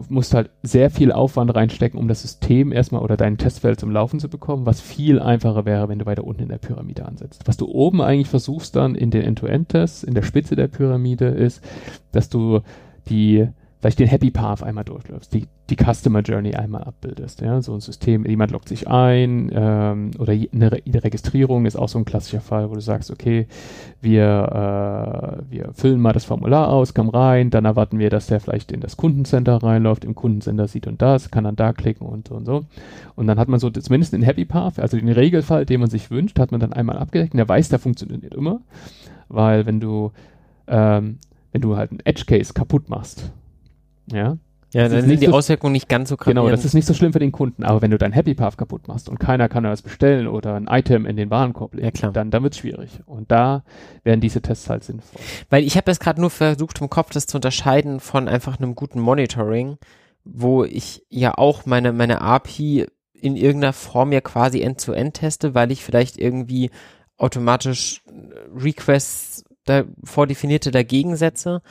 [0.08, 4.20] musst halt sehr viel Aufwand reinstecken, um das System erstmal oder dein Testfeld zum Laufen
[4.20, 7.42] zu bekommen, was viel einfacher wäre, wenn du weiter unten in der Pyramide ansetzt.
[7.46, 11.62] Was du oben eigentlich versuchst dann in den End-to-End-Tests, in der Spitze der Pyramide ist,
[12.12, 12.60] dass du
[13.08, 13.48] die
[13.80, 17.40] vielleicht den Happy Path einmal durchläufst, die, die Customer Journey einmal abbildest.
[17.40, 17.60] Ja?
[17.60, 21.88] So ein System, jemand loggt sich ein ähm, oder eine, Re eine, Registrierung ist auch
[21.88, 23.46] so ein klassischer Fall, wo du sagst, okay,
[24.00, 28.40] wir, äh, wir füllen mal das Formular aus, kommen rein, dann erwarten wir, dass der
[28.40, 32.28] vielleicht in das Kundencenter reinläuft, im Kundencenter sieht und das, kann dann da klicken und
[32.28, 32.64] so und so.
[33.14, 36.10] Und dann hat man so zumindest den Happy Path, also den Regelfall, den man sich
[36.10, 38.60] wünscht, hat man dann einmal abgedeckt und der weiß, der funktioniert immer,
[39.28, 40.12] weil wenn du
[40.66, 41.18] ähm,
[41.52, 43.32] wenn du halt einen Edge Case kaputt machst,
[44.12, 44.36] ja.
[44.74, 46.26] Ja, das dann sind die so Auswirkungen nicht ganz so krass.
[46.26, 47.64] Genau, das ist nicht so schlimm für den Kunden.
[47.64, 50.66] Aber wenn du dein Happy Path kaputt machst und keiner kann das bestellen oder ein
[50.66, 53.00] Item in den Warenkorb legen, ja, dann, dann wird es schwierig.
[53.06, 53.64] Und da
[54.04, 55.20] wären diese Tests halt sinnvoll.
[55.48, 58.74] Weil ich habe jetzt gerade nur versucht, im Kopf das zu unterscheiden von einfach einem
[58.74, 59.78] guten Monitoring,
[60.24, 65.54] wo ich ja auch meine, meine API in irgendeiner Form ja quasi end-zu-end -end teste,
[65.54, 66.70] weil ich vielleicht irgendwie
[67.16, 68.02] automatisch
[68.54, 71.62] Requests da vordefinierte dagegen setze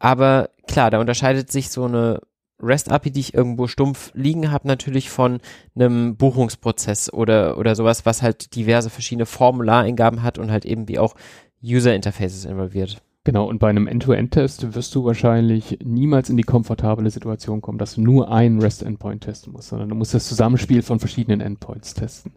[0.00, 2.20] aber klar, da unterscheidet sich so eine
[2.62, 5.40] REST-API, die ich irgendwo stumpf liegen habe, natürlich von
[5.74, 10.98] einem Buchungsprozess oder, oder sowas, was halt diverse verschiedene Formulareingaben hat und halt eben wie
[10.98, 11.14] auch
[11.62, 13.02] User-Interfaces involviert.
[13.22, 17.96] Genau, und bei einem End-to-End-Test wirst du wahrscheinlich niemals in die komfortable Situation kommen, dass
[17.96, 22.32] du nur einen REST-Endpoint testen musst, sondern du musst das Zusammenspiel von verschiedenen Endpoints testen.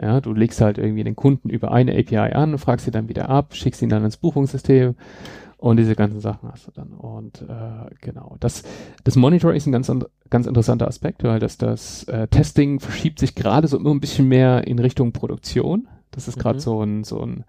[0.00, 0.06] Ja.
[0.06, 0.20] ja.
[0.20, 3.54] du legst halt irgendwie den Kunden über eine API an, fragst sie dann wieder ab,
[3.54, 4.96] schickst ihn dann ins Buchungssystem
[5.66, 6.92] und diese ganzen Sachen hast du dann.
[6.92, 8.62] Und äh, genau, das,
[9.02, 9.90] das Monitoring ist ein ganz,
[10.30, 14.28] ganz interessanter Aspekt, weil das, das äh, Testing verschiebt sich gerade so immer ein bisschen
[14.28, 15.88] mehr in Richtung Produktion.
[16.12, 16.62] Das ist gerade mhm.
[16.62, 17.44] so ein, so ein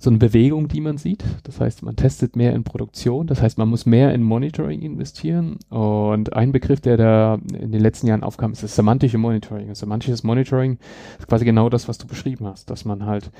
[0.00, 1.24] so eine Bewegung, die man sieht.
[1.44, 3.28] Das heißt, man testet mehr in Produktion.
[3.28, 5.58] Das heißt, man muss mehr in Monitoring investieren.
[5.70, 9.68] Und ein Begriff, der da in den letzten Jahren aufkam, ist das semantische Monitoring.
[9.68, 10.78] Das semantisches Monitoring
[11.18, 13.30] ist quasi genau das, was du beschrieben hast, dass man halt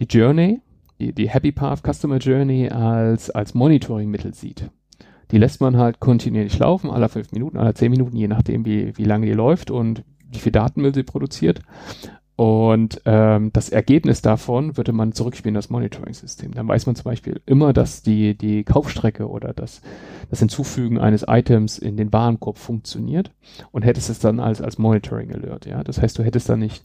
[0.00, 0.60] die Journey,
[1.00, 4.70] die, die Happy Path Customer Journey als, als Monitoring-Mittel sieht.
[5.30, 8.96] Die lässt man halt kontinuierlich laufen, alle fünf Minuten, alle zehn Minuten, je nachdem, wie,
[8.96, 11.60] wie lange die läuft und wie viel Datenmüll sie produziert.
[12.36, 16.52] Und ähm, das Ergebnis davon würde man zurückspielen, das Monitoring-System.
[16.52, 19.82] Dann weiß man zum Beispiel immer, dass die, die Kaufstrecke oder das,
[20.30, 23.30] das Hinzufügen eines Items in den Warenkorb funktioniert
[23.72, 25.66] und hättest es dann als, als Monitoring-Alert.
[25.66, 25.84] Ja?
[25.84, 26.82] Das heißt, du hättest dann nicht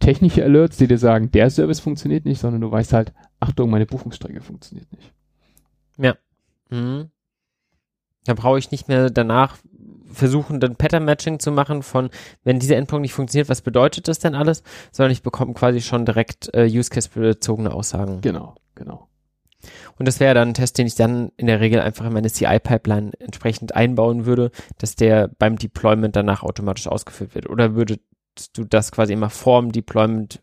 [0.00, 3.86] technische Alerts, die dir sagen, der Service funktioniert nicht, sondern du weißt halt, Achtung, meine
[3.86, 5.12] Buchungsstrecke funktioniert nicht.
[5.98, 6.16] Ja.
[6.70, 7.10] Mhm.
[8.24, 9.56] Da brauche ich nicht mehr danach
[10.12, 12.10] versuchen, dann Pattern-Matching zu machen von,
[12.42, 16.06] wenn dieser Endpunkt nicht funktioniert, was bedeutet das denn alles, sondern ich bekomme quasi schon
[16.06, 18.20] direkt äh, Use-Case-bezogene Aussagen.
[18.22, 19.08] Genau, genau.
[19.98, 22.30] Und das wäre dann ein Test, den ich dann in der Regel einfach in meine
[22.30, 27.48] CI-Pipeline entsprechend einbauen würde, dass der beim Deployment danach automatisch ausgeführt wird.
[27.48, 28.00] Oder würdest
[28.56, 30.42] du das quasi immer vorm Deployment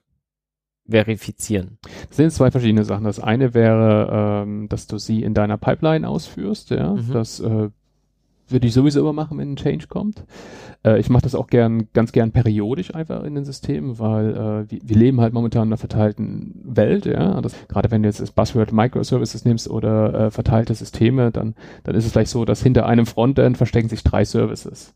[0.87, 1.77] verifizieren?
[2.07, 3.05] Das sind zwei verschiedene Sachen.
[3.05, 6.93] Das eine wäre, ähm, dass du sie in deiner Pipeline ausführst, ja.
[6.93, 7.11] Mhm.
[7.11, 7.69] Das äh,
[8.49, 10.23] würde ich sowieso immer machen, wenn ein Change kommt.
[10.85, 14.71] Äh, ich mache das auch gern, ganz gern periodisch einfach in den Systemen, weil äh,
[14.71, 17.41] wir, wir, leben halt momentan in einer verteilten Welt, ja.
[17.41, 21.95] Das, gerade wenn du jetzt das Buzzword Microservices nimmst oder äh, verteilte Systeme, dann, dann
[21.95, 24.93] ist es gleich so, dass hinter einem Frontend verstecken sich drei Services.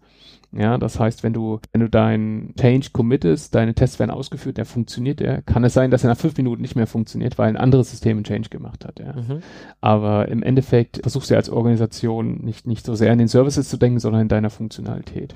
[0.53, 4.65] Ja, das heißt, wenn du, wenn du deinen Change committest, deine Tests werden ausgeführt, der
[4.65, 7.57] funktioniert, der kann es sein, dass er nach fünf Minuten nicht mehr funktioniert, weil ein
[7.57, 9.13] anderes System einen Change gemacht hat, ja.
[9.13, 9.41] Mhm.
[9.81, 13.77] Aber im Endeffekt versuchst du als Organisation nicht, nicht so sehr an den Services zu
[13.77, 15.35] denken, sondern in deiner Funktionalität.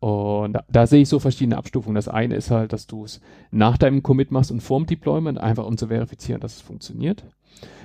[0.00, 1.96] Und da, da, sehe ich so verschiedene Abstufungen.
[1.96, 3.20] Das eine ist halt, dass du es
[3.50, 7.24] nach deinem Commit machst und vorm Deployment, einfach um zu verifizieren, dass es funktioniert.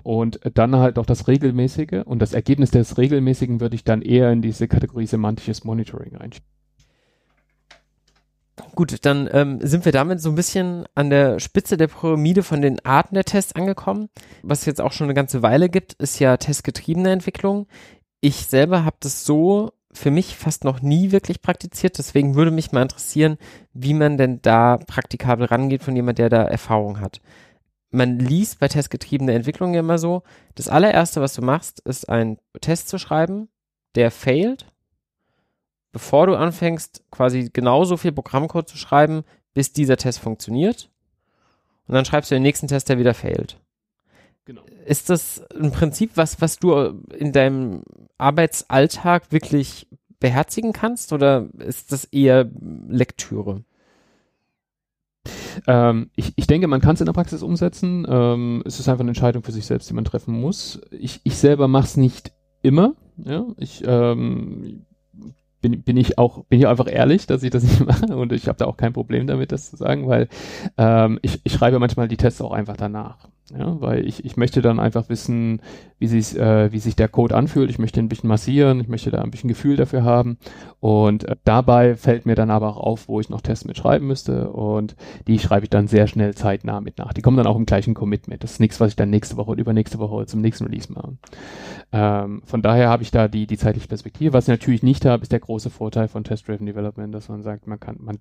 [0.03, 2.03] Und dann halt noch das Regelmäßige.
[2.05, 6.47] Und das Ergebnis des Regelmäßigen würde ich dann eher in diese Kategorie semantisches Monitoring einschieben.
[8.75, 12.61] Gut, dann ähm, sind wir damit so ein bisschen an der Spitze der Pyramide von
[12.61, 14.09] den Arten der Tests angekommen.
[14.43, 17.67] Was jetzt auch schon eine ganze Weile gibt, ist ja testgetriebene Entwicklung.
[18.21, 21.97] Ich selber habe das so für mich fast noch nie wirklich praktiziert.
[21.97, 23.37] Deswegen würde mich mal interessieren,
[23.73, 27.21] wie man denn da praktikabel rangeht von jemand, der da Erfahrung hat
[27.93, 30.23] man liest bei testgetriebene Entwicklung ja immer so,
[30.55, 33.49] das allererste, was du machst, ist einen Test zu schreiben,
[33.95, 34.65] der failt,
[35.91, 39.23] bevor du anfängst, quasi genauso viel Programmcode zu schreiben,
[39.53, 40.89] bis dieser Test funktioniert.
[41.87, 43.59] Und dann schreibst du den nächsten Test, der wieder failt.
[44.45, 44.63] Genau.
[44.85, 46.73] Ist das ein Prinzip, was, was du
[47.15, 47.83] in deinem
[48.17, 49.87] Arbeitsalltag wirklich
[50.19, 52.49] beherzigen kannst oder ist das eher
[52.87, 53.63] Lektüre?
[55.67, 58.05] Ähm, ich, ich denke, man kann es in der Praxis umsetzen.
[58.09, 60.81] Ähm, es ist einfach eine Entscheidung für sich selbst, die man treffen muss.
[60.91, 62.95] Ich, ich selber mache es nicht immer.
[63.17, 63.45] Ja?
[63.57, 64.85] Ich ähm,
[65.61, 68.47] bin, bin ich auch bin ich einfach ehrlich, dass ich das nicht mache und ich
[68.47, 70.27] habe da auch kein Problem damit, das zu sagen, weil
[70.77, 73.29] ähm, ich, ich schreibe manchmal die Tests auch einfach danach.
[73.51, 75.61] Ja, weil ich, ich möchte dann einfach wissen,
[75.99, 77.69] wie, sich äh, wie sich der Code anfühlt.
[77.69, 80.37] Ich möchte ein bisschen massieren, ich möchte da ein bisschen Gefühl dafür haben.
[80.79, 84.49] Und äh, dabei fällt mir dann aber auch auf, wo ich noch Tests mitschreiben müsste.
[84.51, 84.95] Und
[85.27, 87.11] die schreibe ich dann sehr schnell zeitnah mit nach.
[87.11, 88.43] Die kommen dann auch im gleichen Commit mit.
[88.43, 91.17] Das ist nichts, was ich dann nächste Woche oder übernächste Woche zum nächsten Release mache.
[91.91, 94.33] Ähm, von daher habe ich da die, die zeitliche Perspektive.
[94.33, 97.67] Was ich natürlich nicht habe, ist der große Vorteil von Test-Driven Development, dass man sagt,
[97.67, 98.17] man kann, man,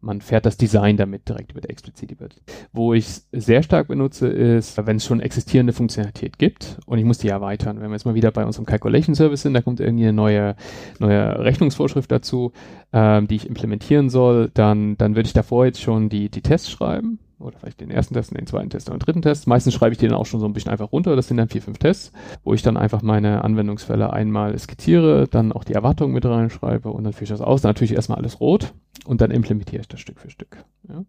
[0.00, 2.42] man fährt das Design damit direkt über der explizite wird.
[2.72, 7.18] Wo ich sehr stark benutze, ist, wenn es schon existierende Funktionalität gibt und ich muss
[7.18, 7.80] die erweitern.
[7.80, 10.56] Wenn wir jetzt mal wieder bei unserem Calculation Service sind, da kommt irgendwie eine neue,
[10.98, 12.52] neue Rechnungsvorschrift dazu,
[12.92, 16.70] ähm, die ich implementieren soll, dann, dann würde ich davor jetzt schon die, die Tests
[16.70, 19.46] schreiben oder vielleicht den ersten Test, den zweiten Test und den dritten Test.
[19.46, 21.16] Meistens schreibe ich die dann auch schon so ein bisschen einfach runter.
[21.16, 22.12] Das sind dann vier, fünf Tests,
[22.42, 27.04] wo ich dann einfach meine Anwendungsfälle einmal skizziere, dann auch die Erwartungen mit reinschreibe und
[27.04, 27.62] dann führe ich das aus.
[27.62, 28.72] Dann natürlich erstmal alles rot
[29.04, 30.64] und dann implementiere ich das Stück für Stück.
[30.88, 31.04] Ja.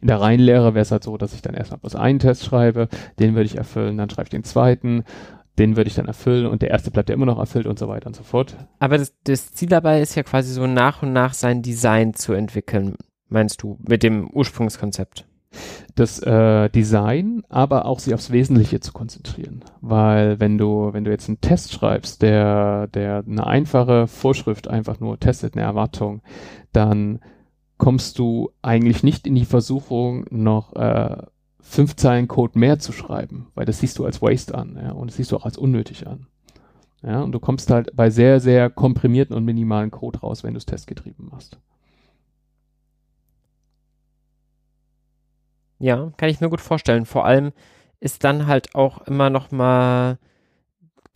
[0.00, 2.88] In der Reihenlehre wäre es halt so, dass ich dann erstmal bloß einen Test schreibe,
[3.18, 5.04] den würde ich erfüllen, dann schreibe ich den zweiten,
[5.58, 7.88] den würde ich dann erfüllen und der erste bleibt ja immer noch erfüllt und so
[7.88, 8.56] weiter und so fort.
[8.78, 12.32] Aber das, das Ziel dabei ist ja quasi so nach und nach sein Design zu
[12.32, 12.96] entwickeln,
[13.28, 15.26] meinst du, mit dem Ursprungskonzept?
[15.94, 19.64] das äh, Design, aber auch sich aufs Wesentliche zu konzentrieren.
[19.80, 25.00] Weil wenn du, wenn du jetzt einen Test schreibst, der, der eine einfache Vorschrift einfach
[25.00, 26.22] nur testet, eine Erwartung,
[26.72, 27.20] dann
[27.78, 31.16] kommst du eigentlich nicht in die Versuchung, noch äh,
[31.60, 35.08] fünf Zeilen Code mehr zu schreiben, weil das siehst du als Waste an, ja, und
[35.08, 36.26] das siehst du auch als unnötig an.
[37.02, 40.58] Ja, und du kommst halt bei sehr, sehr komprimierten und minimalen Code raus, wenn du
[40.58, 41.58] es testgetrieben machst.
[45.78, 47.06] Ja, kann ich mir gut vorstellen.
[47.06, 47.52] Vor allem
[48.00, 50.18] ist dann halt auch immer noch mal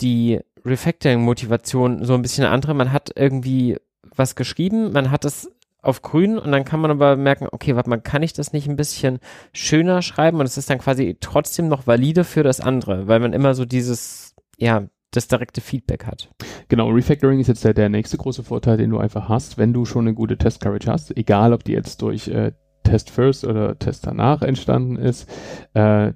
[0.01, 2.75] die Refactoring-Motivation so ein bisschen andere.
[2.75, 3.77] Man hat irgendwie
[4.15, 5.51] was geschrieben, man hat es
[5.83, 8.69] auf grün und dann kann man aber merken, okay, warte mal, kann ich das nicht
[8.69, 9.19] ein bisschen
[9.53, 13.33] schöner schreiben und es ist dann quasi trotzdem noch valide für das andere, weil man
[13.33, 16.31] immer so dieses, ja, das direkte Feedback hat.
[16.69, 19.85] Genau, Refactoring ist jetzt der, der nächste große Vorteil, den du einfach hast, wenn du
[19.85, 22.53] schon eine gute Test Coverage hast, egal ob die jetzt durch äh,
[22.83, 25.29] Test First oder Test danach entstanden ist.
[25.75, 26.13] Äh,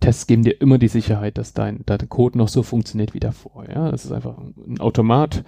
[0.00, 3.66] Tests geben dir immer die Sicherheit, dass dein, dein Code noch so funktioniert wie davor.
[3.68, 5.44] Ja, das ist einfach ein Automat.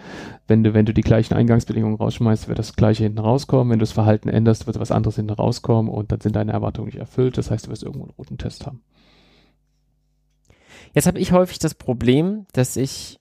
[0.47, 3.71] Wenn du, wenn du die gleichen Eingangsbedingungen rausschmeißt, wird das gleiche hinten rauskommen.
[3.71, 6.87] Wenn du das Verhalten änderst, wird was anderes hinten rauskommen und dann sind deine Erwartungen
[6.87, 7.39] nicht erfüllt.
[7.39, 8.83] Das heißt, du wirst irgendwo einen roten Test haben.
[10.95, 13.19] Jetzt habe ich häufig das Problem, dass ich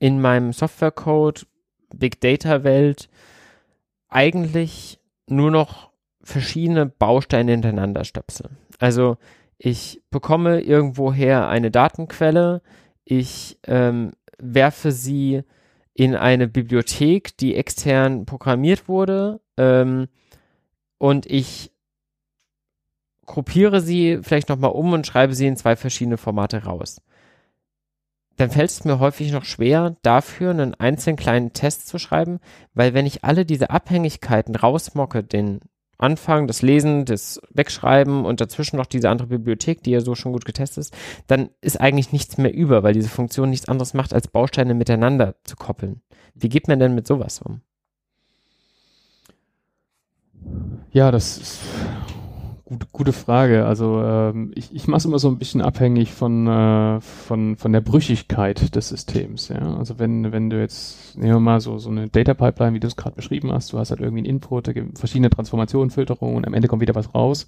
[0.00, 1.46] in meinem Softwarecode,
[1.94, 3.08] Big Data Welt
[4.08, 5.90] eigentlich nur noch
[6.22, 8.50] verschiedene Bausteine hintereinander stöpsel.
[8.80, 9.16] Also
[9.58, 12.62] ich bekomme irgendwoher eine Datenquelle,
[13.04, 15.42] ich ähm, werfe sie
[15.94, 20.08] in eine Bibliothek, die extern programmiert wurde, ähm,
[20.98, 21.70] und ich
[23.26, 27.00] gruppiere sie vielleicht nochmal um und schreibe sie in zwei verschiedene Formate raus.
[28.36, 32.40] Dann fällt es mir häufig noch schwer, dafür einen einzelnen kleinen Test zu schreiben,
[32.74, 35.60] weil wenn ich alle diese Abhängigkeiten rausmocke, den
[35.98, 40.32] Anfang, das Lesen, das Wegschreiben und dazwischen noch diese andere Bibliothek, die ja so schon
[40.32, 40.94] gut getestet ist,
[41.26, 45.36] dann ist eigentlich nichts mehr über, weil diese Funktion nichts anderes macht, als Bausteine miteinander
[45.44, 46.02] zu koppeln.
[46.34, 47.60] Wie geht man denn mit sowas um?
[50.92, 51.60] Ja, das ist
[52.66, 53.66] Gute, gute Frage.
[53.66, 57.72] Also ähm, ich, ich mache es immer so ein bisschen abhängig von, äh, von, von
[57.72, 59.48] der Brüchigkeit des Systems.
[59.48, 59.76] Ja?
[59.76, 62.86] Also wenn, wenn du jetzt, nehmen wir mal so, so eine Data Pipeline, wie du
[62.86, 66.36] es gerade beschrieben hast, du hast halt irgendwie einen Input, da gibt verschiedene Transformationen, Filterungen
[66.36, 67.46] und am Ende kommt wieder was raus.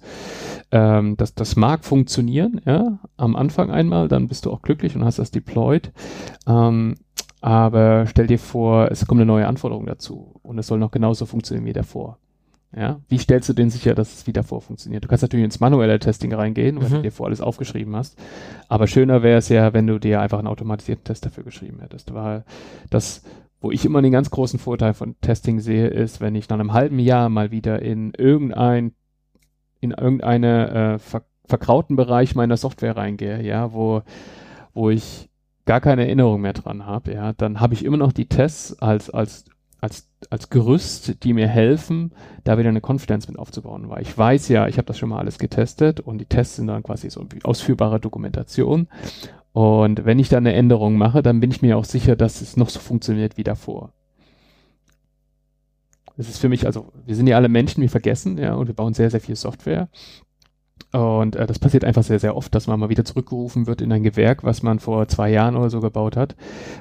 [0.69, 5.03] Ähm, das, das mag funktionieren, ja, am Anfang einmal, dann bist du auch glücklich und
[5.03, 5.91] hast das deployed.
[6.45, 6.93] Ähm,
[7.41, 11.25] aber stell dir vor, es kommt eine neue Anforderung dazu und es soll noch genauso
[11.25, 12.19] funktionieren wie davor.
[12.75, 15.03] Ja, wie stellst du denn sicher, dass es wieder vor funktioniert?
[15.03, 16.95] Du kannst natürlich ins manuelle Testing reingehen, wenn mhm.
[16.95, 18.19] du dir vor alles aufgeschrieben hast.
[18.67, 22.13] Aber schöner wäre es ja, wenn du dir einfach einen automatisierten Test dafür geschrieben hättest.
[22.13, 22.43] Weil
[22.89, 23.23] das,
[23.61, 26.73] wo ich immer den ganz großen Vorteil von Testing sehe, ist, wenn ich nach einem
[26.73, 28.91] halben Jahr mal wieder in irgendein,
[29.79, 34.01] in irgendeine äh, ver verkrauten Bereich meiner Software reingehe, ja, wo,
[34.73, 35.29] wo ich
[35.65, 39.09] gar keine Erinnerung mehr dran habe, ja, dann habe ich immer noch die Tests als,
[39.09, 39.45] als
[39.79, 42.11] als, als Gerüst, die mir helfen,
[42.43, 43.89] da wieder eine Konfidenz mit aufzubauen.
[43.89, 46.67] Weil ich weiß ja, ich habe das schon mal alles getestet und die Tests sind
[46.67, 48.87] dann quasi so ausführbare Dokumentation.
[49.53, 52.57] Und wenn ich dann eine Änderung mache, dann bin ich mir auch sicher, dass es
[52.57, 53.93] noch so funktioniert wie davor.
[56.17, 58.73] Das ist für mich, also wir sind ja alle Menschen, wir vergessen, ja, und wir
[58.73, 59.87] bauen sehr, sehr viel Software.
[60.93, 63.91] Und äh, das passiert einfach sehr, sehr oft, dass man mal wieder zurückgerufen wird in
[63.91, 66.35] ein Gewerk, was man vor zwei Jahren oder so gebaut hat.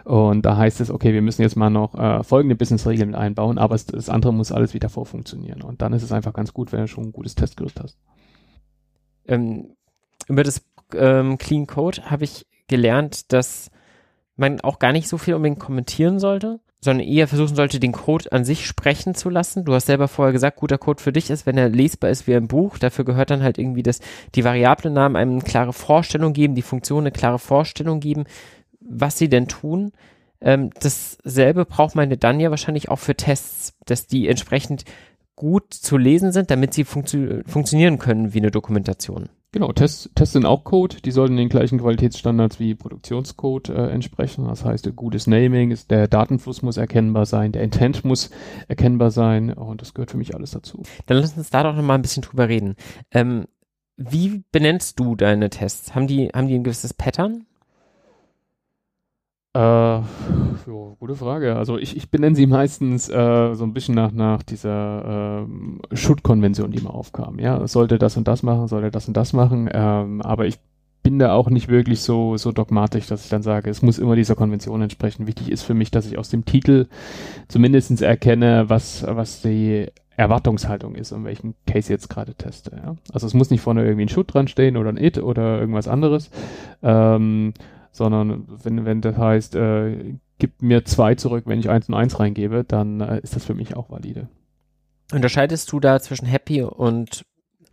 [0.05, 3.75] Und da heißt es, okay, wir müssen jetzt mal noch äh, folgende Business-Regeln einbauen, aber
[3.75, 5.63] es, das andere muss alles wieder vorfunktionieren.
[5.63, 7.99] Und dann ist es einfach ganz gut, wenn du schon ein gutes Testgerüst hast.
[9.27, 9.77] Ähm,
[10.29, 13.71] über das ähm, Clean Code habe ich gelernt, dass
[14.37, 18.31] man auch gar nicht so viel unbedingt kommentieren sollte, sondern eher versuchen sollte, den Code
[18.33, 19.65] an sich sprechen zu lassen.
[19.65, 22.35] Du hast selber vorher gesagt, guter Code für dich ist, wenn er lesbar ist wie
[22.35, 22.79] ein Buch.
[22.79, 24.01] Dafür gehört dann halt irgendwie, dass
[24.35, 28.25] die Variablennamen einem eine klare Vorstellung geben, die Funktion eine klare Vorstellung geben,
[28.81, 29.93] was sie denn tun.
[30.41, 34.85] Ähm, dasselbe braucht man dann ja wahrscheinlich auch für Tests, dass die entsprechend
[35.35, 39.29] gut zu lesen sind, damit sie funktio funktionieren können wie eine Dokumentation.
[39.57, 44.45] Genau, Tests, Tests sind auch Code, die sollten den gleichen Qualitätsstandards wie Produktionscode äh, entsprechen.
[44.45, 48.29] Das heißt, gutes Naming, ist, der Datenfluss muss erkennbar sein, der Intent muss
[48.69, 50.83] erkennbar sein und das gehört für mich alles dazu.
[51.07, 52.77] Dann lass uns da doch nochmal ein bisschen drüber reden.
[53.13, 53.47] Ähm,
[53.97, 55.95] wie benennst du deine Tests?
[55.95, 57.47] Haben die, haben die ein gewisses Pattern?
[59.57, 60.03] Äh,
[60.67, 61.57] jo, gute Frage.
[61.57, 65.47] Also ich, ich benenne sie meistens äh, so ein bisschen nach, nach dieser
[65.91, 67.39] äh, Schuttkonvention, die mal aufkam.
[67.39, 69.71] Ja, sollte das und das machen, sollte das und das machen.
[69.73, 70.59] Ähm, aber ich
[71.03, 74.15] bin da auch nicht wirklich so, so dogmatisch, dass ich dann sage, es muss immer
[74.15, 75.27] dieser Konvention entsprechen.
[75.27, 76.89] Wichtig ist für mich, dass ich aus dem Titel
[77.49, 79.87] zumindest erkenne, was, was die
[80.19, 82.73] Erwartungshaltung ist, um welchen Case ich jetzt gerade teste.
[82.77, 82.97] Ja?
[83.11, 85.89] Also es muss nicht vorne irgendwie ein Schutt dran stehen oder ein It oder irgendwas
[85.89, 86.31] anderes.
[86.83, 87.55] Ähm,
[87.97, 92.19] sondern wenn, wenn das heißt, äh, gib mir zwei zurück, wenn ich eins und eins
[92.21, 94.29] reingebe, dann äh, ist das für mich auch valide.
[95.13, 97.25] Unterscheidest du da zwischen Happy und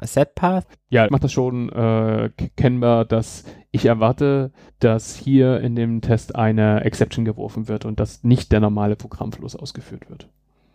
[0.01, 0.65] Set Path?
[0.89, 6.35] Ja, ich mache das schon äh, kennbar, dass ich erwarte, dass hier in dem Test
[6.35, 10.29] eine Exception geworfen wird und dass nicht der normale Programmfluss ausgeführt wird.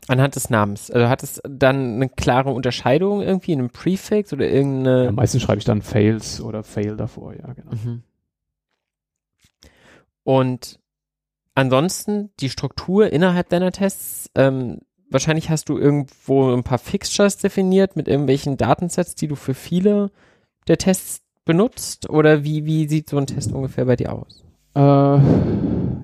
[0.08, 0.90] Anhand des Namens.
[0.90, 5.04] Also hat es dann eine klare Unterscheidung irgendwie in einem Prefix oder irgendeine.
[5.06, 7.72] Ja, meistens schreibe ich dann Fails oder Fail davor, ja, genau.
[7.72, 8.02] Mhm.
[10.28, 10.78] Und
[11.54, 17.96] ansonsten die Struktur innerhalb deiner Tests, ähm, wahrscheinlich hast du irgendwo ein paar Fixtures definiert
[17.96, 20.10] mit irgendwelchen Datensets, die du für viele
[20.66, 22.10] der Tests benutzt?
[22.10, 24.44] Oder wie, wie sieht so ein Test ungefähr bei dir aus?
[24.78, 25.20] Äh,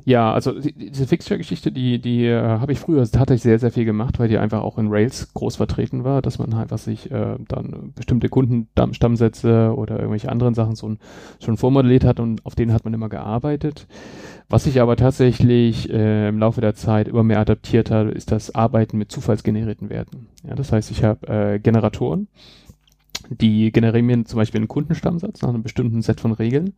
[0.06, 3.86] Ja, also die, diese Fixture-Geschichte, die, die äh, habe ich früher tatsächlich sehr, sehr viel
[3.86, 7.10] gemacht, weil die einfach auch in Rails groß vertreten war, dass man halt, was sich
[7.10, 10.94] äh, dann bestimmte Kundenstammsätze oder irgendwelche anderen Sachen so,
[11.42, 13.86] schon vormodelliert hat und auf denen hat man immer gearbeitet.
[14.50, 18.54] Was sich aber tatsächlich äh, im Laufe der Zeit immer mehr adaptiert hat, ist das
[18.54, 20.26] Arbeiten mit zufallsgenerierten Werten.
[20.46, 22.28] Ja, das heißt, ich habe äh, Generatoren,
[23.30, 26.74] die generieren mir zum Beispiel einen Kundenstammsatz nach einem bestimmten Set von Regeln.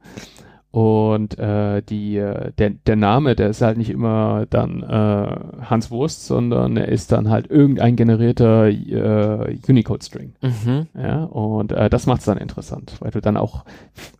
[0.76, 5.90] Und äh, die, äh, der, der Name, der ist halt nicht immer dann äh, Hans
[5.90, 10.34] Wurst, sondern er ist dann halt irgendein generierter äh, Unicode-String.
[10.42, 10.86] Mhm.
[10.94, 13.64] Ja, und äh, das macht es dann interessant, weil du dann auch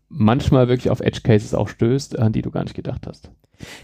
[0.09, 3.31] manchmal wirklich auf Edge-Cases auch stößt, an die du gar nicht gedacht hast.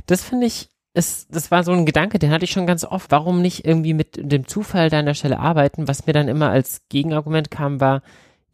[0.06, 3.10] Das finde ich es, das war so ein Gedanke, den hatte ich schon ganz oft.
[3.10, 5.88] Warum nicht irgendwie mit dem Zufall da an der Stelle arbeiten?
[5.88, 8.00] Was mir dann immer als Gegenargument kam, war,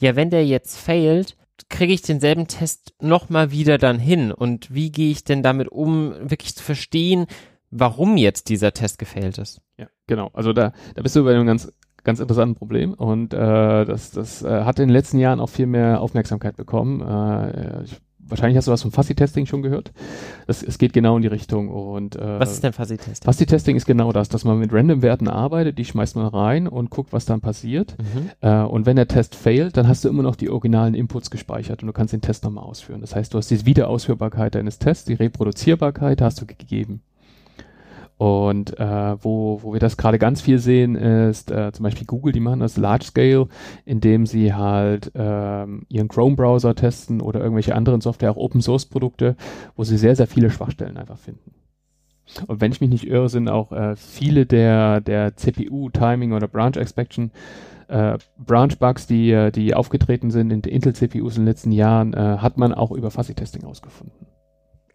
[0.00, 1.36] ja, wenn der jetzt failt,
[1.68, 4.32] kriege ich denselben Test nochmal wieder dann hin?
[4.32, 7.26] Und wie gehe ich denn damit um, wirklich zu verstehen,
[7.70, 9.60] warum jetzt dieser Test gefailt ist?
[9.76, 10.30] Ja, genau.
[10.32, 11.72] Also da, da bist du bei einem ganz,
[12.04, 15.66] ganz interessanten Problem und äh, das, das äh, hat in den letzten Jahren auch viel
[15.66, 17.00] mehr Aufmerksamkeit bekommen.
[17.00, 19.92] Äh, ich wahrscheinlich hast du was vom Fuzzy-Testing schon gehört.
[20.46, 21.68] Das, es geht genau in die Richtung.
[21.68, 23.24] Und, äh, was ist denn Fuzzy-Testing?
[23.24, 27.12] Fuzzy-Testing ist genau das, dass man mit Random-Werten arbeitet, die schmeißt man rein und guckt,
[27.12, 27.96] was dann passiert.
[27.98, 28.30] Mhm.
[28.40, 31.82] Äh, und wenn der Test failt, dann hast du immer noch die originalen Inputs gespeichert
[31.82, 33.00] und du kannst den Test nochmal ausführen.
[33.00, 37.02] Das heißt, du hast die Wiederausführbarkeit deines Tests, die Reproduzierbarkeit hast du gegeben.
[38.18, 42.32] Und äh, wo, wo wir das gerade ganz viel sehen, ist äh, zum Beispiel Google,
[42.32, 43.46] die machen das Large Scale,
[43.84, 49.36] indem sie halt ähm, ihren Chrome-Browser testen oder irgendwelche anderen Software, auch Open-Source-Produkte,
[49.76, 51.54] wo sie sehr, sehr viele Schwachstellen einfach finden.
[52.48, 57.30] Und wenn ich mich nicht irre, sind auch äh, viele der, der CPU-Timing oder Branch-Expection
[57.86, 62.74] äh, Branch-Bugs, die, die aufgetreten sind in Intel-CPUs in den letzten Jahren, äh, hat man
[62.74, 64.26] auch über Fuzzy-Testing ausgefunden.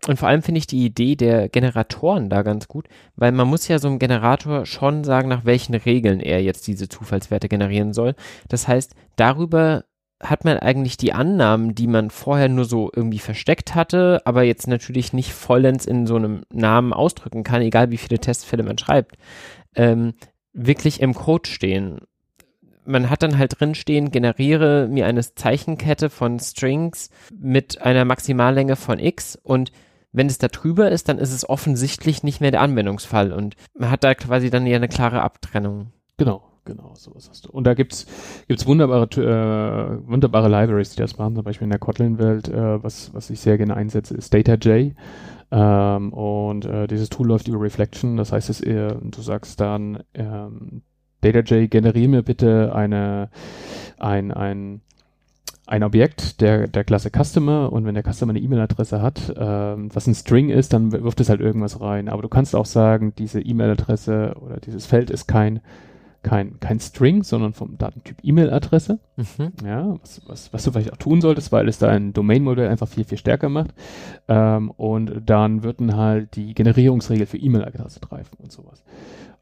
[0.08, 3.68] Und vor allem finde ich die Idee der Generatoren da ganz gut, weil man muss
[3.68, 8.16] ja so einem Generator schon sagen, nach welchen Regeln er jetzt diese Zufallswerte generieren soll.
[8.49, 9.86] Das heißt, darüber
[10.22, 14.68] hat man eigentlich die Annahmen, die man vorher nur so irgendwie versteckt hatte, aber jetzt
[14.68, 19.18] natürlich nicht vollends in so einem Namen ausdrücken kann, egal wie viele Testfälle man schreibt,
[19.76, 20.14] ähm,
[20.54, 21.99] wirklich im Code stehen.
[22.86, 28.76] Man hat dann halt drin stehen, generiere mir eine Zeichenkette von Strings mit einer Maximallänge
[28.76, 29.72] von x und
[30.14, 33.91] wenn es da drüber ist, dann ist es offensichtlich nicht mehr der Anwendungsfall und man
[33.91, 35.91] hat da quasi dann ja eine klare Abtrennung.
[36.18, 37.49] Genau, genau, sowas hast du.
[37.49, 38.05] Und da gibt's
[38.47, 41.36] gibt's wunderbare äh, wunderbare Libraries, die das machen.
[41.36, 44.91] Zum Beispiel in der Kotlin-Welt, äh, was was ich sehr gerne einsetze, ist DataJ.
[45.51, 48.18] Ähm, und äh, dieses Tool läuft über Reflection.
[48.18, 50.84] Das heißt, es, äh, du sagst dann ähm,
[51.22, 53.30] DataJ generiere mir bitte eine
[53.97, 54.82] ein ein
[55.66, 60.07] ein Objekt der, der Klasse Customer und wenn der Customer eine E-Mail-Adresse hat, ähm, was
[60.07, 62.09] ein String ist, dann wirft es halt irgendwas rein.
[62.09, 65.61] Aber du kannst auch sagen, diese E-Mail-Adresse oder dieses Feld ist kein,
[66.24, 68.99] kein, kein String, sondern vom Datentyp E-Mail-Adresse.
[69.17, 69.51] Mhm.
[69.65, 73.03] Ja, was, was, was du vielleicht auch tun solltest, weil es dein Domain-Modell einfach viel,
[73.03, 73.74] viel stärker macht.
[74.28, 78.84] Ähm, und dann würden halt die Generierungsregel für E-Mail-Adresse greifen und sowas.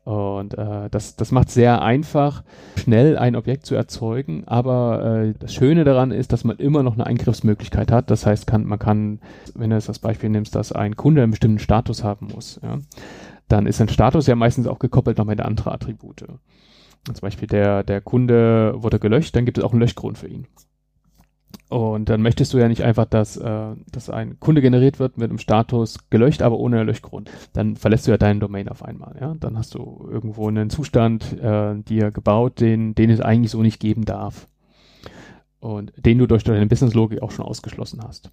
[0.03, 2.43] Und äh, das, das macht sehr einfach,
[2.75, 4.43] schnell ein Objekt zu erzeugen.
[4.47, 8.09] Aber äh, das Schöne daran ist, dass man immer noch eine Eingriffsmöglichkeit hat.
[8.09, 9.19] Das heißt, kann, man kann,
[9.53, 12.79] wenn du jetzt das Beispiel nimmst, dass ein Kunde einen bestimmten Status haben muss, ja,
[13.47, 16.25] dann ist ein Status ja meistens auch gekoppelt noch mit andere Attribute.
[17.05, 20.47] Zum Beispiel der, der Kunde wurde gelöscht, dann gibt es auch einen Löschgrund für ihn.
[21.71, 25.29] Und dann möchtest du ja nicht einfach, dass, äh, dass ein Kunde generiert wird mit
[25.29, 27.31] einem Status gelöscht, aber ohne Löschgrund.
[27.53, 29.15] Dann verlässt du ja deinen Domain auf einmal.
[29.19, 29.35] Ja?
[29.39, 33.79] Dann hast du irgendwo einen Zustand äh, dir gebaut, den, den es eigentlich so nicht
[33.79, 34.47] geben darf.
[35.61, 38.31] Und den du durch deine Business-Logik auch schon ausgeschlossen hast.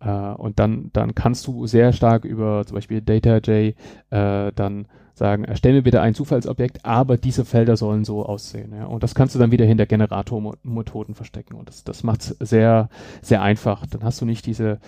[0.00, 3.74] Äh, und dann, dann kannst du sehr stark über zum Beispiel DataJ
[4.10, 4.86] äh, dann
[5.20, 8.72] sagen, erstell mir bitte ein Zufallsobjekt, aber diese Felder sollen so aussehen.
[8.74, 8.86] Ja?
[8.86, 11.54] Und das kannst du dann wieder hinter Generatormethoden verstecken.
[11.54, 12.88] Und das, das macht es sehr,
[13.20, 13.84] sehr einfach.
[13.86, 14.80] Dann hast du nicht diese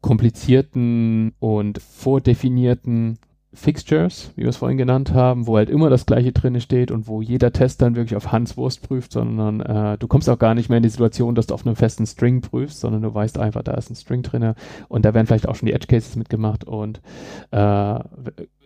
[0.00, 3.18] komplizierten und vordefinierten
[3.52, 7.08] Fixtures, wie wir es vorhin genannt haben, wo halt immer das gleiche drin steht und
[7.08, 10.54] wo jeder Test dann wirklich auf Hans Wurst prüft, sondern äh, du kommst auch gar
[10.54, 13.38] nicht mehr in die Situation, dass du auf einem festen String prüfst, sondern du weißt
[13.38, 14.54] einfach, da ist ein String drin
[14.88, 17.00] und da werden vielleicht auch schon die Edge Cases mitgemacht und
[17.50, 17.98] äh,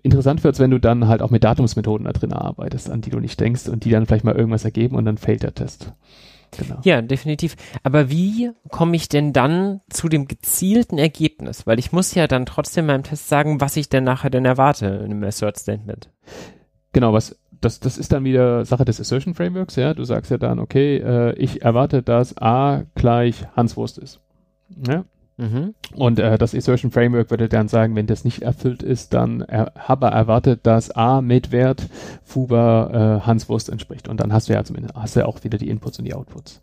[0.03, 3.21] interessant wird's, wenn du dann halt auch mit Datumsmethoden da drin arbeitest, an die du
[3.21, 5.95] nicht denkst und die dann vielleicht mal irgendwas ergeben und dann fällt der Test.
[6.59, 6.81] Genau.
[6.85, 7.57] Ja, definitiv.
[7.83, 11.67] Aber wie komme ich denn dann zu dem gezielten Ergebnis?
[11.67, 14.87] Weil ich muss ja dann trotzdem meinem Test sagen, was ich denn nachher denn erwarte
[14.87, 16.11] in einem Assert Statement.
[16.93, 19.95] Genau, was das, das ist dann wieder Sache des Assertion Frameworks, ja.
[19.95, 24.21] Du sagst ja dann, okay, äh, ich erwarte, dass A gleich Hans Wurst ist.
[24.87, 25.05] Ja?
[25.37, 25.75] Mhm.
[25.95, 29.73] Und äh, das Assertion Framework würde dann sagen, wenn das nicht erfüllt ist, dann er,
[29.77, 31.89] habe erwartet, dass A mit Wert
[32.23, 34.09] Fuba äh, Hanswurst entspricht.
[34.09, 36.15] Und dann hast du ja zumindest hast du ja auch wieder die Inputs und die
[36.15, 36.61] Outputs.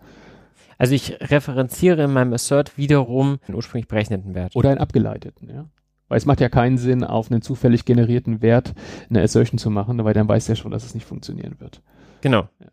[0.78, 4.56] Also ich referenziere in meinem Assert wiederum einen ursprünglich berechneten Wert.
[4.56, 5.66] Oder einen abgeleiteten, ja.
[6.08, 8.74] Weil es macht ja keinen Sinn, auf einen zufällig generierten Wert
[9.10, 11.82] eine Assertion zu machen, weil dann weiß ja schon, dass es nicht funktionieren wird.
[12.22, 12.50] Genau.
[12.60, 12.68] Ja.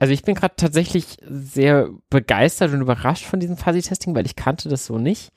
[0.00, 4.70] Also ich bin gerade tatsächlich sehr begeistert und überrascht von diesem Fuzzy-Testing, weil ich kannte
[4.70, 5.28] das so nicht.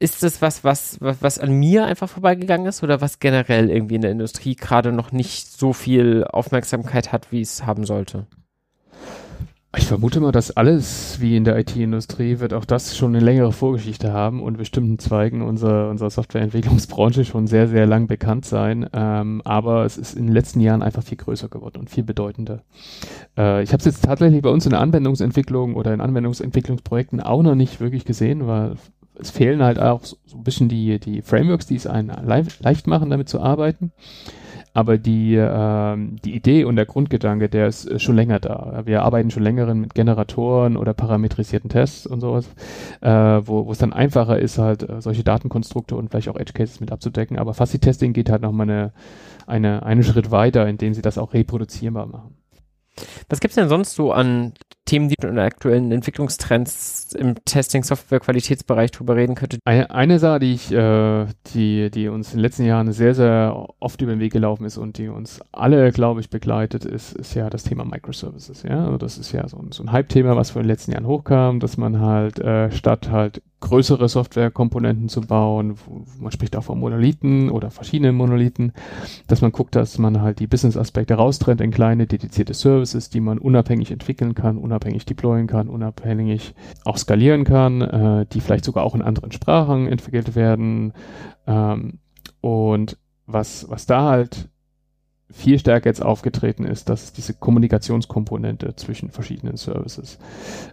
[0.00, 3.94] Ist das was, was, was, was an mir einfach vorbeigegangen ist oder was generell irgendwie
[3.94, 8.26] in der Industrie gerade noch nicht so viel Aufmerksamkeit hat, wie es haben sollte?
[9.74, 13.52] Ich vermute mal, dass alles wie in der IT-Industrie wird auch das schon eine längere
[13.52, 18.86] Vorgeschichte haben und bestimmten Zweigen unserer, unserer Softwareentwicklungsbranche schon sehr, sehr lang bekannt sein.
[18.92, 22.64] Ähm, aber es ist in den letzten Jahren einfach viel größer geworden und viel bedeutender.
[23.38, 27.42] Äh, ich habe es jetzt tatsächlich bei uns in der Anwendungsentwicklung oder in Anwendungsentwicklungsprojekten auch
[27.42, 28.76] noch nicht wirklich gesehen, weil
[29.18, 33.08] es fehlen halt auch so ein bisschen die, die Frameworks, die es einen leicht machen,
[33.08, 33.92] damit zu arbeiten.
[34.74, 38.82] Aber die, ähm, die Idee und der Grundgedanke, der ist äh, schon länger da.
[38.84, 42.48] Wir arbeiten schon länger mit Generatoren oder parametrisierten Tests und sowas,
[43.02, 46.80] äh, wo es dann einfacher ist, halt äh, solche Datenkonstrukte und vielleicht auch Edge Cases
[46.80, 47.38] mit abzudecken.
[47.38, 48.92] Aber Fuzzy Testing geht halt nochmal eine,
[49.46, 52.36] eine, einen Schritt weiter, indem sie das auch reproduzierbar machen.
[53.28, 54.52] Was gibt's denn sonst so an
[54.84, 59.58] Themen, die in aktuellen Entwicklungstrends im Testing-Software-Qualitätsbereich drüber reden könnte?
[59.64, 63.68] Eine, eine Sache, die ich, äh, die, die uns in den letzten Jahren sehr, sehr
[63.80, 67.34] oft über den Weg gelaufen ist und die uns alle, glaube ich, begleitet, ist, ist
[67.34, 68.64] ja das Thema Microservices.
[68.64, 71.06] Ja, also das ist ja so ein, so ein Hype-Thema, was vor den letzten Jahren
[71.06, 75.76] hochkam, dass man halt äh, statt halt größere Softwarekomponenten zu bauen.
[76.20, 78.72] Man spricht auch von Monolithen oder verschiedenen Monolithen,
[79.28, 83.38] dass man guckt, dass man halt die Business-Aspekte raustrennt in kleine dedizierte Services, die man
[83.38, 86.54] unabhängig entwickeln kann, unabhängig deployen kann, unabhängig
[86.84, 90.92] auch skalieren kann, äh, die vielleicht sogar auch in anderen Sprachen entwickelt werden.
[91.46, 92.00] Ähm,
[92.40, 94.48] und was, was da halt
[95.30, 100.18] viel stärker jetzt aufgetreten ist, dass diese Kommunikationskomponente zwischen verschiedenen Services,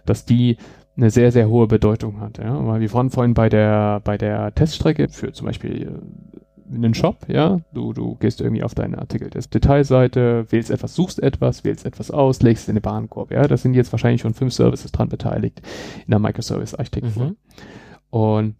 [0.04, 0.58] dass die
[1.00, 2.38] eine sehr, sehr hohe Bedeutung hat.
[2.38, 2.66] Ja?
[2.66, 7.26] Weil wir waren vorhin bei der, bei der Teststrecke für zum Beispiel äh, einen Shop,
[7.26, 11.84] ja, du, du gehst irgendwie auf deine Artikel der Detailseite, wählst etwas, suchst etwas, wählst
[11.84, 14.92] etwas aus, legst es in den Warenkorb, ja, das sind jetzt wahrscheinlich schon fünf Services
[14.92, 15.62] dran beteiligt
[16.04, 17.24] in der Microservice-Architektur.
[17.24, 17.36] Mhm.
[18.10, 18.54] Und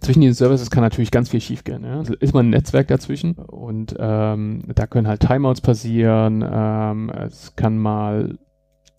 [0.00, 1.84] zwischen diesen Services kann natürlich ganz viel schiefgehen.
[1.84, 1.98] Ja?
[1.98, 7.54] Also ist man ein Netzwerk dazwischen und ähm, da können halt Timeouts passieren, ähm, es
[7.54, 8.38] kann mal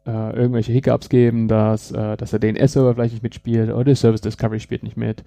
[0.06, 4.22] äh, irgendwelche Hiccups geben, dass, äh, dass der DNS-Server vielleicht nicht mitspielt oder der Service
[4.22, 5.24] Discovery spielt nicht mit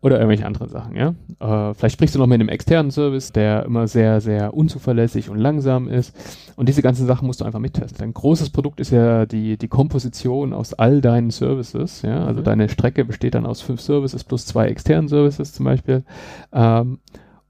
[0.00, 1.14] oder irgendwelche anderen Sachen, ja.
[1.40, 5.38] Äh, vielleicht sprichst du noch mit einem externen Service, der immer sehr, sehr unzuverlässig und
[5.38, 6.16] langsam ist
[6.56, 8.02] und diese ganzen Sachen musst du einfach mittesten.
[8.02, 12.24] Ein großes Produkt ist ja die, die Komposition aus all deinen Services, ja.
[12.24, 12.44] Also mhm.
[12.44, 16.04] deine Strecke besteht dann aus fünf Services plus zwei externen Services zum Beispiel
[16.52, 16.98] ähm,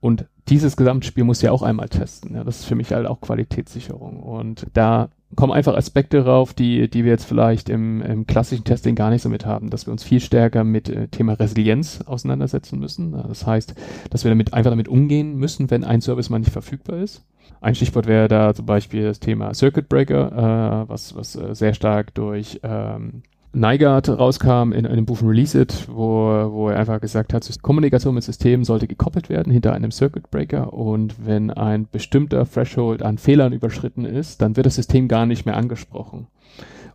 [0.01, 2.35] und dieses Gesamtspiel musst du ja auch einmal testen.
[2.35, 4.23] Ja, das ist für mich halt auch Qualitätssicherung.
[4.23, 8.95] Und da kommen einfach Aspekte rauf, die, die wir jetzt vielleicht im, im klassischen Testing
[8.95, 12.79] gar nicht so mit haben, dass wir uns viel stärker mit äh, Thema Resilienz auseinandersetzen
[12.79, 13.13] müssen.
[13.13, 13.75] Das heißt,
[14.11, 17.25] dass wir damit einfach damit umgehen müssen, wenn ein Service mal nicht verfügbar ist.
[17.61, 21.75] Ein Stichwort wäre da zum Beispiel das Thema Circuit Breaker, äh, was, was äh, sehr
[21.75, 23.23] stark durch ähm,
[23.59, 28.15] Nygaard rauskam in einem Buch von Release It, wo, wo er einfach gesagt hat, Kommunikation
[28.15, 33.19] mit Systemen sollte gekoppelt werden hinter einem Circuit Breaker und wenn ein bestimmter Threshold an
[33.19, 36.29] Fehlern überschritten ist, dann wird das System gar nicht mehr angesprochen.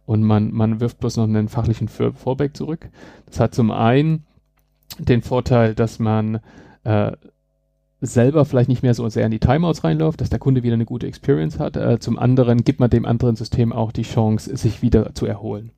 [0.06, 2.90] Und man, man wirft bloß noch einen fachlichen Vorback zurück.
[3.26, 4.24] Das hat zum einen
[5.00, 6.40] den Vorteil, dass man
[6.84, 7.12] äh,
[8.02, 10.86] selber vielleicht nicht mehr so sehr in die Timeouts reinläuft, dass der Kunde wieder eine
[10.86, 11.78] gute Experience hat.
[11.78, 15.72] Äh, zum anderen gibt man dem anderen System auch die Chance, sich wieder zu erholen.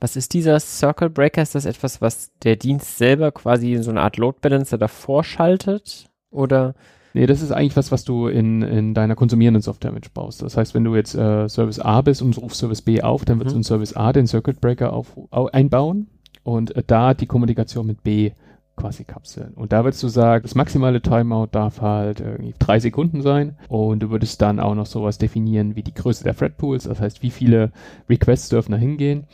[0.00, 1.42] Was ist dieser Circle Breaker?
[1.42, 5.24] Ist das etwas, was der Dienst selber quasi in so eine Art Load Balancer davor
[5.24, 6.08] schaltet?
[6.30, 6.74] Oder?
[7.14, 10.42] Nee, das ist eigentlich was, was du in, in deiner konsumierenden Software mitbaust.
[10.42, 13.38] Das heißt, wenn du jetzt äh, Service A bist und rufst Service B auf, dann
[13.40, 13.58] wird mhm.
[13.58, 16.08] in Service A den Circuit Breaker auf, auf einbauen
[16.44, 18.32] und äh, da die Kommunikation mit B
[18.76, 19.54] quasi kapseln.
[19.54, 24.00] Und da würdest du sagen, das maximale Timeout darf halt irgendwie drei Sekunden sein und
[24.00, 27.22] du würdest dann auch noch sowas definieren wie die Größe der Thread Pools, das heißt,
[27.22, 27.72] wie viele
[28.08, 29.26] Requests dürfen da hingehen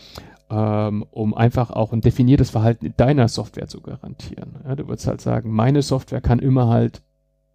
[0.51, 4.57] ähm, um einfach auch ein definiertes Verhalten in deiner Software zu garantieren.
[4.65, 7.03] Ja, du würdest halt sagen, meine Software kann immer halt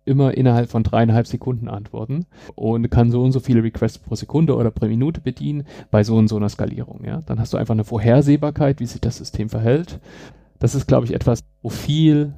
[0.05, 2.25] immer innerhalb von dreieinhalb Sekunden antworten
[2.55, 6.15] und kann so und so viele Requests pro Sekunde oder pro Minute bedienen bei so
[6.15, 7.05] und so einer Skalierung.
[7.05, 9.99] Ja, dann hast du einfach eine Vorhersehbarkeit, wie sich das System verhält.
[10.57, 12.33] Das ist, glaube ich, etwas, wo viel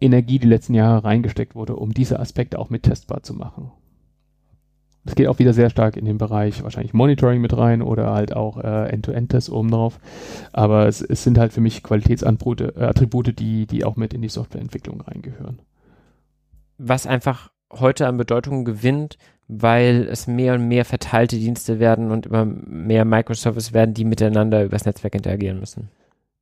[0.00, 3.72] Energie die letzten Jahre reingesteckt wurde, um diese Aspekte auch mit testbar zu machen.
[5.06, 8.34] Es geht auch wieder sehr stark in den Bereich wahrscheinlich Monitoring mit rein oder halt
[8.34, 10.00] auch äh, End-to-End-Tests oben drauf.
[10.52, 14.28] Aber es, es sind halt für mich Qualitätsattribute, äh, die, die auch mit in die
[14.28, 15.58] Softwareentwicklung reingehören.
[16.78, 22.26] Was einfach heute an Bedeutung gewinnt, weil es mehr und mehr verteilte Dienste werden und
[22.26, 25.90] immer mehr Microservices werden, die miteinander übers Netzwerk interagieren müssen.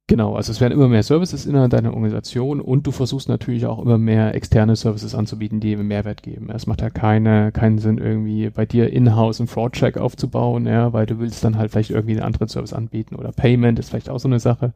[0.09, 3.78] Genau, also es werden immer mehr Services innerhalb deiner Organisation und du versuchst natürlich auch
[3.78, 6.50] immer mehr externe Services anzubieten, die eben Mehrwert geben.
[6.50, 11.07] Es macht ja keine, keinen Sinn, irgendwie bei dir in-house einen Fraud-Check aufzubauen, ja, weil
[11.07, 14.18] du willst dann halt vielleicht irgendwie einen anderen Service anbieten oder Payment ist vielleicht auch
[14.18, 14.74] so eine Sache.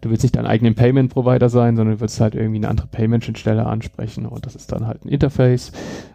[0.00, 3.66] Du willst nicht dein eigenen Payment-Provider sein, sondern du willst halt irgendwie eine andere Payment-Schnittstelle
[3.66, 5.70] ansprechen und das ist dann halt ein Interface,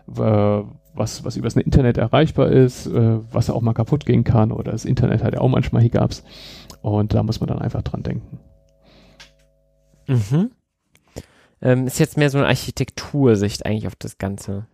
[0.08, 4.84] was, was übers Internet erreichbar ist, äh, was auch mal kaputt gehen kann oder das
[4.84, 6.24] Internet ja auch manchmal Hiccups.
[6.82, 8.40] Und da muss man dann einfach dran denken.
[10.08, 10.52] Mhm.
[11.62, 14.66] Ähm, ist jetzt mehr so eine Architektursicht eigentlich auf das Ganze.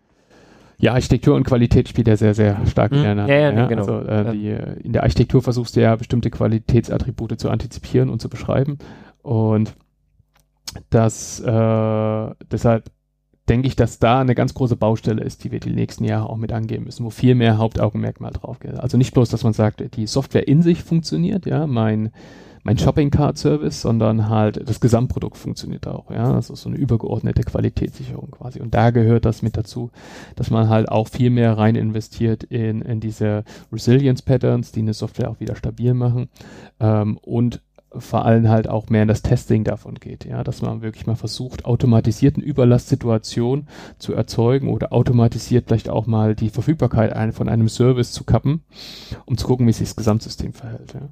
[0.80, 2.99] Ja, Architektur und Qualität spielt ja sehr, sehr stark mhm.
[2.99, 3.34] miteinander.
[3.34, 3.82] Ja, ja, ja, genau.
[3.82, 4.49] Also, äh, die,
[4.84, 8.78] in der Architektur versuchst du ja bestimmte Qualitätsattribute zu antizipieren und zu beschreiben.
[9.22, 9.76] Und
[10.89, 12.91] das äh, deshalb
[13.50, 16.38] denke ich, dass da eine ganz große Baustelle ist, die wir die nächsten Jahre auch
[16.38, 18.80] mit angehen müssen, wo viel mehr Hauptaugenmerk mal drauf geht.
[18.80, 22.12] Also nicht bloß, dass man sagt, die Software in sich funktioniert, ja, mein,
[22.64, 26.34] mein Shopping Card Service, sondern halt das Gesamtprodukt funktioniert auch, ja.
[26.34, 28.60] Also so eine übergeordnete Qualitätssicherung quasi.
[28.60, 29.91] Und da gehört das mit dazu,
[30.36, 34.93] dass man halt auch viel mehr rein investiert in, in diese Resilience Patterns, die eine
[34.93, 36.28] Software auch wieder stabil machen,
[36.82, 40.81] ähm, und vor allem halt auch mehr in das Testing davon geht, ja, dass man
[40.81, 43.67] wirklich mal versucht, automatisierten Überlastsituationen
[43.97, 48.63] zu erzeugen oder automatisiert vielleicht auch mal die Verfügbarkeit ein, von einem Service zu kappen,
[49.25, 51.09] um zu gucken, wie sich das Gesamtsystem verhält, ja.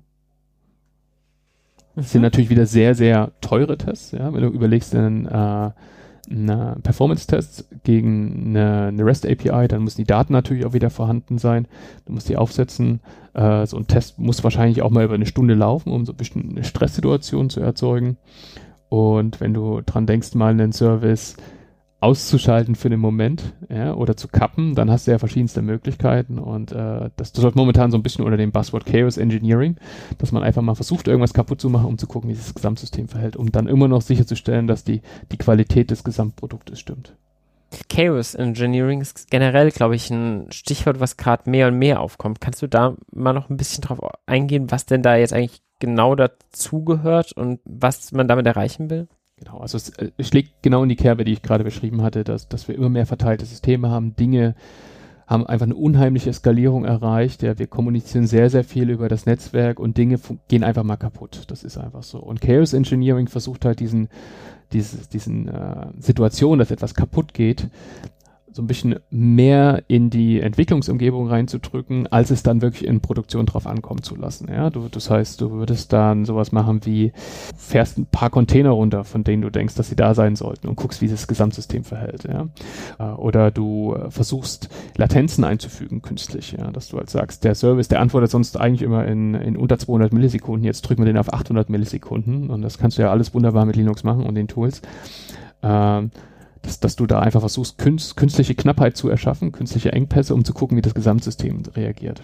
[1.96, 2.26] Das sind mhm.
[2.26, 5.72] natürlich wieder sehr, sehr teure Tests, ja, wenn du überlegst, einen, äh,
[6.30, 11.68] eine Performance-Test gegen eine, eine REST-API, dann müssen die Daten natürlich auch wieder vorhanden sein.
[12.06, 13.02] Du musst die aufsetzen.
[13.34, 16.18] Äh, so ein Test muss wahrscheinlich auch mal über eine Stunde laufen, um so ein
[16.18, 18.18] bisschen eine Stresssituation zu erzeugen.
[18.90, 21.36] Und wenn du dran denkst, mal einen Service
[22.00, 26.72] auszuschalten für den Moment ja, oder zu kappen, dann hast du ja verschiedenste Möglichkeiten und
[26.72, 29.78] äh, das, das läuft momentan so ein bisschen unter dem Buzzword Chaos Engineering,
[30.18, 32.54] dass man einfach mal versucht, irgendwas kaputt zu machen, um zu gucken, wie sich das
[32.54, 37.16] Gesamtsystem verhält, um dann immer noch sicherzustellen, dass die, die Qualität des Gesamtproduktes stimmt.
[37.90, 42.40] Chaos Engineering ist generell, glaube ich, ein Stichwort, was gerade mehr und mehr aufkommt.
[42.40, 46.16] Kannst du da mal noch ein bisschen drauf eingehen, was denn da jetzt eigentlich genau
[46.16, 49.08] dazugehört und was man damit erreichen will?
[49.38, 52.24] Genau, also es, äh, es schlägt genau in die Kerbe, die ich gerade beschrieben hatte,
[52.24, 54.56] dass, dass wir immer mehr verteilte Systeme haben, Dinge
[55.28, 57.42] haben einfach eine unheimliche Eskalierung erreicht.
[57.42, 61.46] Ja, wir kommunizieren sehr, sehr viel über das Netzwerk und Dinge gehen einfach mal kaputt.
[61.48, 62.20] Das ist einfach so.
[62.20, 64.08] Und Chaos Engineering versucht halt diesen,
[64.72, 67.70] dieses, diesen äh, Situationen, dass etwas kaputt geht,
[68.56, 73.68] so ein bisschen mehr in die Entwicklungsumgebung reinzudrücken, als es dann wirklich in Produktion drauf
[73.68, 74.48] ankommen zu lassen.
[74.50, 77.12] Ja, du, das heißt, du würdest dann sowas machen wie
[77.58, 80.78] fährst ein paar Container runter, von denen du denkst, dass sie da sein sollten und
[80.78, 82.24] guckst, wie das Gesamtsystem verhält.
[82.24, 82.48] Ja,
[82.98, 87.90] äh, oder du äh, versuchst Latenzen einzufügen künstlich, ja, dass du halt sagst, der Service,
[87.90, 91.34] der antwortet sonst eigentlich immer in, in unter 200 Millisekunden, jetzt drücken wir den auf
[91.34, 94.82] 800 Millisekunden und das kannst du ja alles wunderbar mit Linux machen und den Tools.
[95.62, 96.12] Ähm,
[96.66, 100.54] dass, dass du da einfach versuchst, künst, künstliche Knappheit zu erschaffen, künstliche Engpässe, um zu
[100.54, 102.22] gucken, wie das Gesamtsystem reagiert.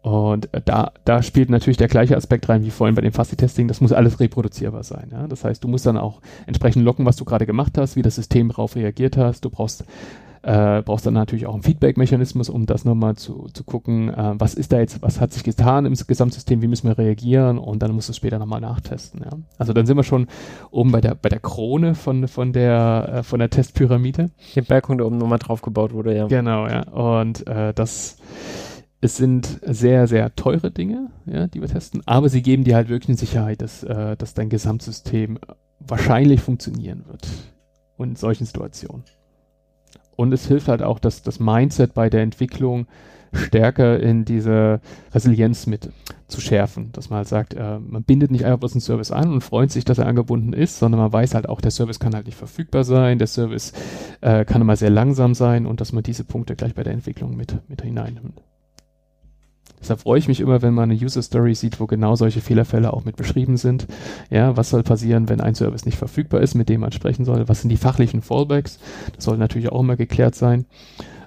[0.00, 3.68] Und äh, da, da spielt natürlich der gleiche Aspekt rein wie vorhin bei dem Fuzzy-Testing.
[3.68, 5.08] Das muss alles reproduzierbar sein.
[5.12, 5.26] Ja?
[5.26, 8.14] Das heißt, du musst dann auch entsprechend locken, was du gerade gemacht hast, wie das
[8.14, 9.44] System darauf reagiert hast.
[9.44, 9.84] Du brauchst
[10.48, 14.54] äh, brauchst dann natürlich auch einen Feedback-Mechanismus, um das nochmal zu, zu gucken, äh, was
[14.54, 17.92] ist da jetzt, was hat sich getan im Gesamtsystem, wie müssen wir reagieren und dann
[17.92, 19.20] musst du es später nochmal nachtesten.
[19.22, 19.36] Ja.
[19.58, 20.26] Also dann sind wir schon
[20.70, 24.30] oben bei der, bei der Krone von, von der, äh, von der Testpyramide.
[24.56, 26.26] Der Berghunde oben nochmal drauf gebaut wurde, ja.
[26.28, 26.88] Genau, ja.
[26.88, 28.16] Und äh, das
[29.00, 32.88] es sind sehr, sehr teure Dinge, ja, die wir testen, aber sie geben dir halt
[32.88, 35.38] wirklich eine Sicherheit, dass, äh, dass dein Gesamtsystem
[35.78, 37.28] wahrscheinlich funktionieren wird.
[37.98, 39.04] Und in solchen Situationen.
[40.18, 42.88] Und es hilft halt auch, dass das Mindset bei der Entwicklung
[43.32, 44.80] stärker in diese
[45.14, 45.90] Resilienz mit
[46.26, 49.32] zu schärfen, dass man halt sagt, äh, man bindet nicht einfach bloß einen Service an
[49.32, 52.16] und freut sich, dass er angebunden ist, sondern man weiß halt auch, der Service kann
[52.16, 53.72] halt nicht verfügbar sein, der Service
[54.20, 57.36] äh, kann immer sehr langsam sein und dass man diese Punkte gleich bei der Entwicklung
[57.36, 58.42] mit, mit hineinnimmt.
[59.80, 62.92] Deshalb freue ich mich immer, wenn man eine User Story sieht, wo genau solche Fehlerfälle
[62.92, 63.86] auch mit beschrieben sind.
[64.30, 67.48] Ja, was soll passieren, wenn ein Service nicht verfügbar ist, mit dem man sprechen soll?
[67.48, 68.78] Was sind die fachlichen Fallbacks?
[69.14, 70.66] Das soll natürlich auch immer geklärt sein.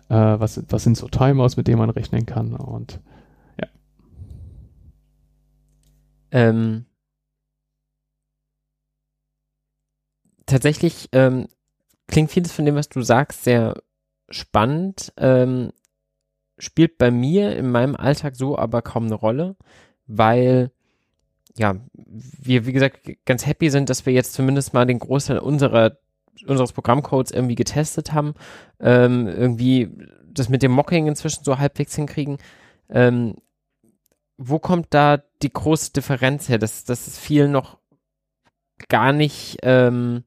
[0.10, 2.54] Äh, was, was sind so Timeouts, mit denen man rechnen kann?
[2.54, 3.00] Und
[3.60, 3.68] ja.
[6.32, 6.86] Ähm,
[10.46, 11.48] tatsächlich ähm,
[12.08, 13.82] klingt vieles von dem, was du sagst, sehr
[14.30, 15.14] spannend.
[15.18, 15.72] Ähm,
[16.62, 19.56] spielt bei mir in meinem Alltag so aber kaum eine Rolle,
[20.06, 20.72] weil
[21.58, 25.98] ja, wir, wie gesagt, ganz happy sind, dass wir jetzt zumindest mal den Großteil unserer,
[26.46, 28.36] unseres Programmcodes irgendwie getestet haben,
[28.80, 29.90] ähm, irgendwie
[30.24, 32.38] das mit dem Mocking inzwischen so halbwegs hinkriegen.
[32.90, 33.36] Ähm,
[34.38, 37.80] wo kommt da die große Differenz her, dass, dass es vielen noch
[38.88, 40.24] gar nicht, ähm,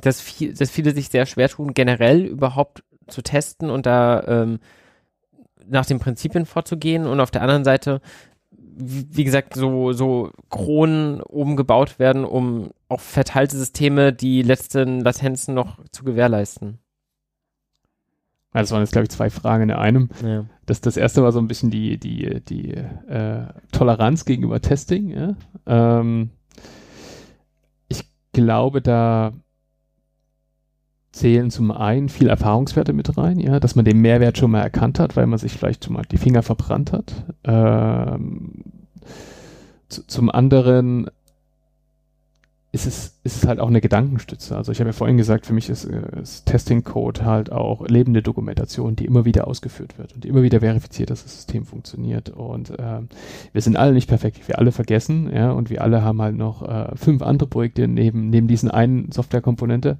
[0.00, 4.58] dass, viel, dass viele sich sehr schwer tun, generell überhaupt zu testen und da ähm,
[5.68, 8.00] nach den Prinzipien vorzugehen und auf der anderen Seite,
[8.50, 15.00] wie, wie gesagt, so, so Kronen oben gebaut werden, um auch verteilte Systeme die letzten
[15.00, 16.78] Latenzen noch zu gewährleisten.
[18.52, 20.08] Das waren jetzt, glaube ich, zwei Fragen in einem.
[20.24, 20.46] Ja.
[20.64, 25.10] Das, das erste war so ein bisschen die, die, die äh, Toleranz gegenüber Testing.
[25.10, 25.36] Ja?
[25.66, 26.30] Ähm,
[27.88, 29.32] ich glaube, da
[31.16, 35.00] zählen zum einen viel Erfahrungswerte mit rein, ja, dass man den Mehrwert schon mal erkannt
[35.00, 37.24] hat, weil man sich vielleicht schon mal die Finger verbrannt hat.
[37.44, 38.64] Ähm,
[39.88, 41.10] zu, zum anderen
[42.76, 44.54] ist es, ist es halt auch eine Gedankenstütze.
[44.54, 47.88] Also ich habe ja vorhin gesagt, für mich ist, äh, ist Testing Code halt auch
[47.88, 52.28] lebende Dokumentation, die immer wieder ausgeführt wird und immer wieder verifiziert, dass das System funktioniert.
[52.28, 53.00] Und äh,
[53.52, 56.62] wir sind alle nicht perfekt, wir alle vergessen, ja, und wir alle haben halt noch
[56.68, 59.96] äh, fünf andere Projekte neben, neben diesen einen Softwarekomponente.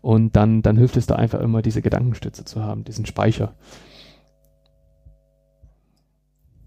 [0.00, 3.54] Und dann, dann hilft es da einfach immer, diese Gedankenstütze zu haben, diesen Speicher.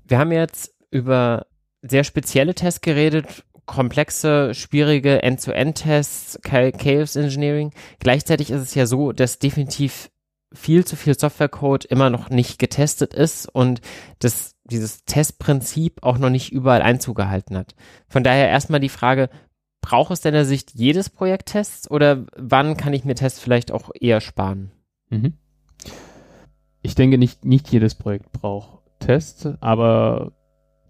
[0.05, 1.45] Wir haben jetzt über
[1.81, 7.71] sehr spezielle Tests geredet, komplexe, schwierige End-to-End-Tests, Chaos Engineering.
[7.99, 10.09] Gleichzeitig ist es ja so, dass definitiv
[10.53, 13.81] viel zu viel Softwarecode immer noch nicht getestet ist und
[14.19, 17.75] das, dieses Testprinzip auch noch nicht überall Einzug gehalten hat.
[18.07, 19.29] Von daher erstmal die Frage,
[19.81, 23.71] braucht es denn der Sicht jedes Projekt Tests oder wann kann ich mir Tests vielleicht
[23.71, 24.71] auch eher sparen?
[25.09, 25.33] Mhm.
[26.81, 30.33] Ich denke nicht, nicht jedes Projekt braucht Tests, aber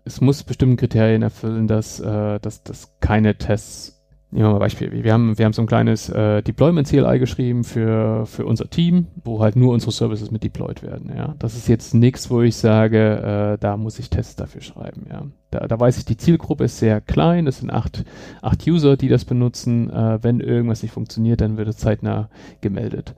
[0.06, 4.92] es muss bestimmte Kriterien erfüllen, dass, äh, dass, dass keine Tests Nehmen wir mal Beispiel.
[5.04, 9.42] Wir haben, wir haben so ein kleines äh, Deployment-CLI geschrieben für, für unser Team, wo
[9.42, 11.14] halt nur unsere Services mit deployed werden.
[11.16, 11.36] Ja.
[11.38, 15.06] Das ist jetzt nichts, wo ich sage, äh, da muss ich Tests dafür schreiben.
[15.08, 15.28] Ja.
[15.54, 17.48] Da, da weiß ich, die Zielgruppe ist sehr klein.
[17.48, 18.04] Es sind acht,
[18.42, 19.90] acht User, die das benutzen.
[19.90, 22.30] Äh, wenn irgendwas nicht funktioniert, dann wird es zeitnah
[22.62, 23.14] gemeldet.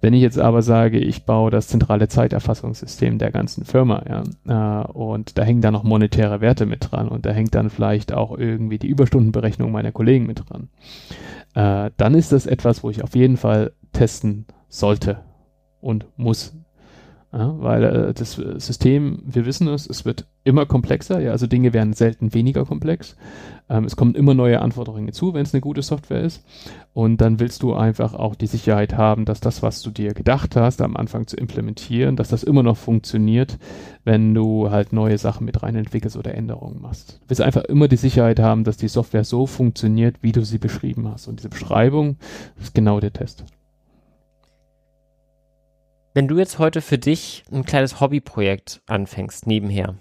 [0.00, 4.86] Wenn ich jetzt aber sage, ich baue das zentrale Zeiterfassungssystem der ganzen Firma, ja, äh,
[4.92, 8.36] und da hängen da noch monetäre Werte mit dran und da hängt dann vielleicht auch
[8.36, 10.68] irgendwie die Überstundenberechnung meiner Kollegen mit dran,
[11.54, 15.20] äh, dann ist das etwas, wo ich auf jeden Fall testen sollte
[15.80, 16.54] und muss
[17.32, 21.74] ja, weil äh, das System, wir wissen es, es wird immer komplexer, ja, also Dinge
[21.74, 23.16] werden selten weniger komplex.
[23.68, 26.42] Ähm, es kommen immer neue Anforderungen hinzu, wenn es eine gute Software ist.
[26.94, 30.56] Und dann willst du einfach auch die Sicherheit haben, dass das, was du dir gedacht
[30.56, 33.58] hast, am Anfang zu implementieren, dass das immer noch funktioniert,
[34.04, 37.20] wenn du halt neue Sachen mit rein entwickelst oder Änderungen machst.
[37.24, 40.58] Du willst einfach immer die Sicherheit haben, dass die Software so funktioniert, wie du sie
[40.58, 41.28] beschrieben hast.
[41.28, 42.16] Und diese Beschreibung
[42.58, 43.44] ist genau der Test.
[46.18, 49.94] Wenn du jetzt heute für dich ein kleines Hobbyprojekt anfängst, nebenher,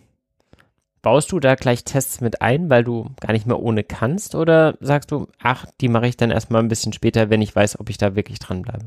[1.03, 4.33] baust du da gleich Tests mit ein, weil du gar nicht mehr ohne kannst?
[4.33, 7.79] Oder sagst du, ach, die mache ich dann erstmal ein bisschen später, wenn ich weiß,
[7.79, 8.85] ob ich da wirklich dranbleibe?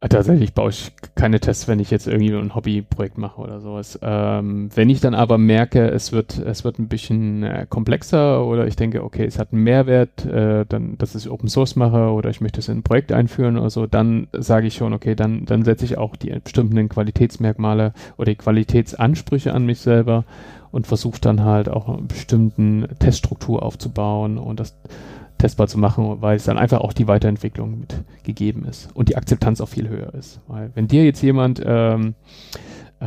[0.00, 3.98] Tatsächlich baue ich keine Tests, wenn ich jetzt irgendwie ein Hobbyprojekt mache oder sowas.
[4.00, 8.68] Ähm, wenn ich dann aber merke, es wird, es wird ein bisschen äh, komplexer oder
[8.68, 12.30] ich denke, okay, es hat einen Mehrwert, äh, dann, dass ich Open Source mache oder
[12.30, 15.46] ich möchte es in ein Projekt einführen oder so, dann sage ich schon, okay, dann,
[15.46, 20.24] dann setze ich auch die bestimmten Qualitätsmerkmale oder die Qualitätsansprüche an mich selber
[20.70, 24.76] und versuche dann halt auch eine bestimmten Teststruktur aufzubauen und das
[25.38, 29.16] testbar zu machen, weil es dann einfach auch die Weiterentwicklung mit gegeben ist und die
[29.16, 30.40] Akzeptanz auch viel höher ist.
[30.48, 32.14] Weil wenn dir jetzt jemand ähm,
[33.00, 33.06] äh,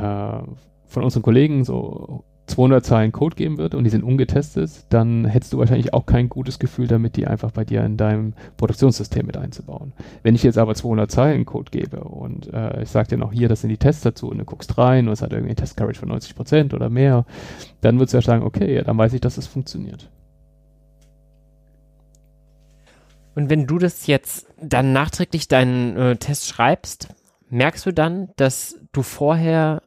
[0.87, 5.53] von unseren Kollegen so 200 Zeilen Code geben wird und die sind ungetestet, dann hättest
[5.53, 9.37] du wahrscheinlich auch kein gutes Gefühl damit, die einfach bei dir in deinem Produktionssystem mit
[9.37, 9.93] einzubauen.
[10.23, 13.47] Wenn ich jetzt aber 200 Zeilen Code gebe und äh, ich sage dir noch hier,
[13.47, 15.99] das sind die Tests dazu und du guckst rein und es hat irgendwie Test Coverage
[15.99, 17.25] von 90 Prozent oder mehr,
[17.79, 20.09] dann würdest du ja sagen, okay, ja, dann weiß ich, dass es funktioniert.
[23.35, 27.09] Und wenn du das jetzt dann nachträglich deinen äh, Test schreibst,
[27.49, 29.83] merkst du dann, dass du vorher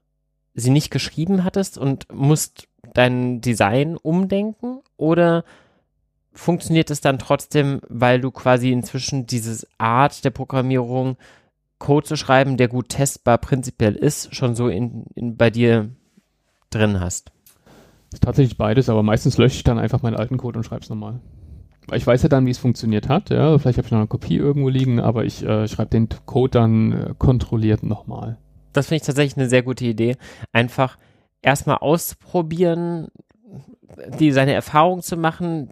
[0.54, 4.80] sie nicht geschrieben hattest und musst dein Design umdenken?
[4.96, 5.44] Oder
[6.32, 11.16] funktioniert es dann trotzdem, weil du quasi inzwischen diese Art der Programmierung,
[11.78, 15.90] Code zu schreiben, der gut testbar prinzipiell ist, schon so in, in bei dir
[16.70, 17.30] drin hast?
[18.20, 21.20] Tatsächlich beides, aber meistens lösche ich dann einfach meinen alten Code und schreibe es nochmal.
[21.92, 23.30] Ich weiß ja dann, wie es funktioniert hat.
[23.30, 26.50] Ja, vielleicht habe ich noch eine Kopie irgendwo liegen, aber ich äh, schreibe den Code
[26.50, 28.38] dann äh, kontrolliert nochmal.
[28.72, 30.16] Das finde ich tatsächlich eine sehr gute Idee.
[30.52, 30.98] Einfach
[31.42, 33.08] erstmal ausprobieren,
[34.18, 35.70] die seine Erfahrung zu machen,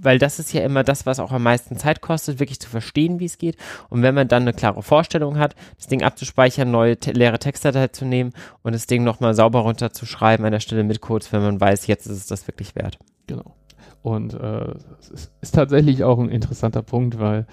[0.00, 3.20] weil das ist ja immer das, was auch am meisten Zeit kostet, wirklich zu verstehen,
[3.20, 3.56] wie es geht.
[3.88, 7.88] Und wenn man dann eine klare Vorstellung hat, das Ding abzuspeichern, neue te leere Textdatei
[7.88, 11.60] zu nehmen und das Ding nochmal sauber runterzuschreiben an der Stelle mit Codes, wenn man
[11.60, 12.98] weiß, jetzt ist es das wirklich wert.
[13.26, 13.56] Genau.
[14.04, 17.46] Und äh, es ist, ist tatsächlich auch ein interessanter Punkt, weil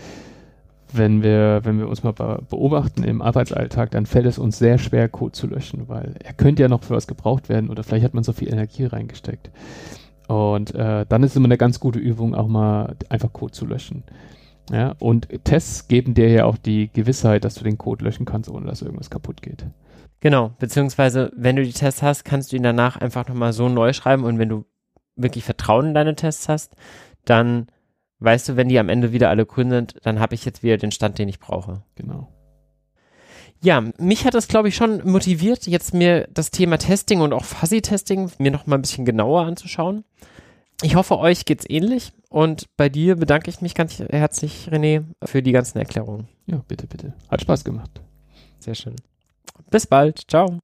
[0.92, 5.08] wenn wir, wenn wir uns mal beobachten im Arbeitsalltag, dann fällt es uns sehr schwer,
[5.08, 8.14] Code zu löschen, weil er könnte ja noch für was gebraucht werden oder vielleicht hat
[8.14, 9.50] man so viel Energie reingesteckt.
[10.28, 14.04] Und äh, dann ist immer eine ganz gute Übung, auch mal einfach Code zu löschen.
[14.70, 18.50] Ja, und Tests geben dir ja auch die Gewissheit, dass du den Code löschen kannst,
[18.50, 19.66] ohne dass irgendwas kaputt geht.
[20.20, 23.94] Genau, beziehungsweise wenn du die Tests hast, kannst du ihn danach einfach nochmal so neu
[23.94, 24.66] schreiben und wenn du
[25.24, 26.76] wirklich Vertrauen in deine Tests hast,
[27.26, 27.68] dann
[28.20, 30.78] weißt du, wenn die am Ende wieder alle grün sind, dann habe ich jetzt wieder
[30.78, 31.84] den Stand, den ich brauche.
[31.96, 32.30] Genau.
[33.64, 37.46] Ja, mich hat das, glaube ich, schon motiviert, jetzt mir das Thema Testing und auch
[37.46, 40.04] Fuzzy-Testing mir noch mal ein bisschen genauer anzuschauen.
[40.82, 45.44] Ich hoffe, euch geht's ähnlich und bei dir bedanke ich mich ganz herzlich, René, für
[45.44, 46.28] die ganzen Erklärungen.
[46.48, 47.14] Ja, bitte, bitte.
[47.30, 48.02] Hat Spaß gemacht.
[48.60, 48.96] Sehr schön.
[49.70, 50.24] Bis bald.
[50.28, 50.62] Ciao.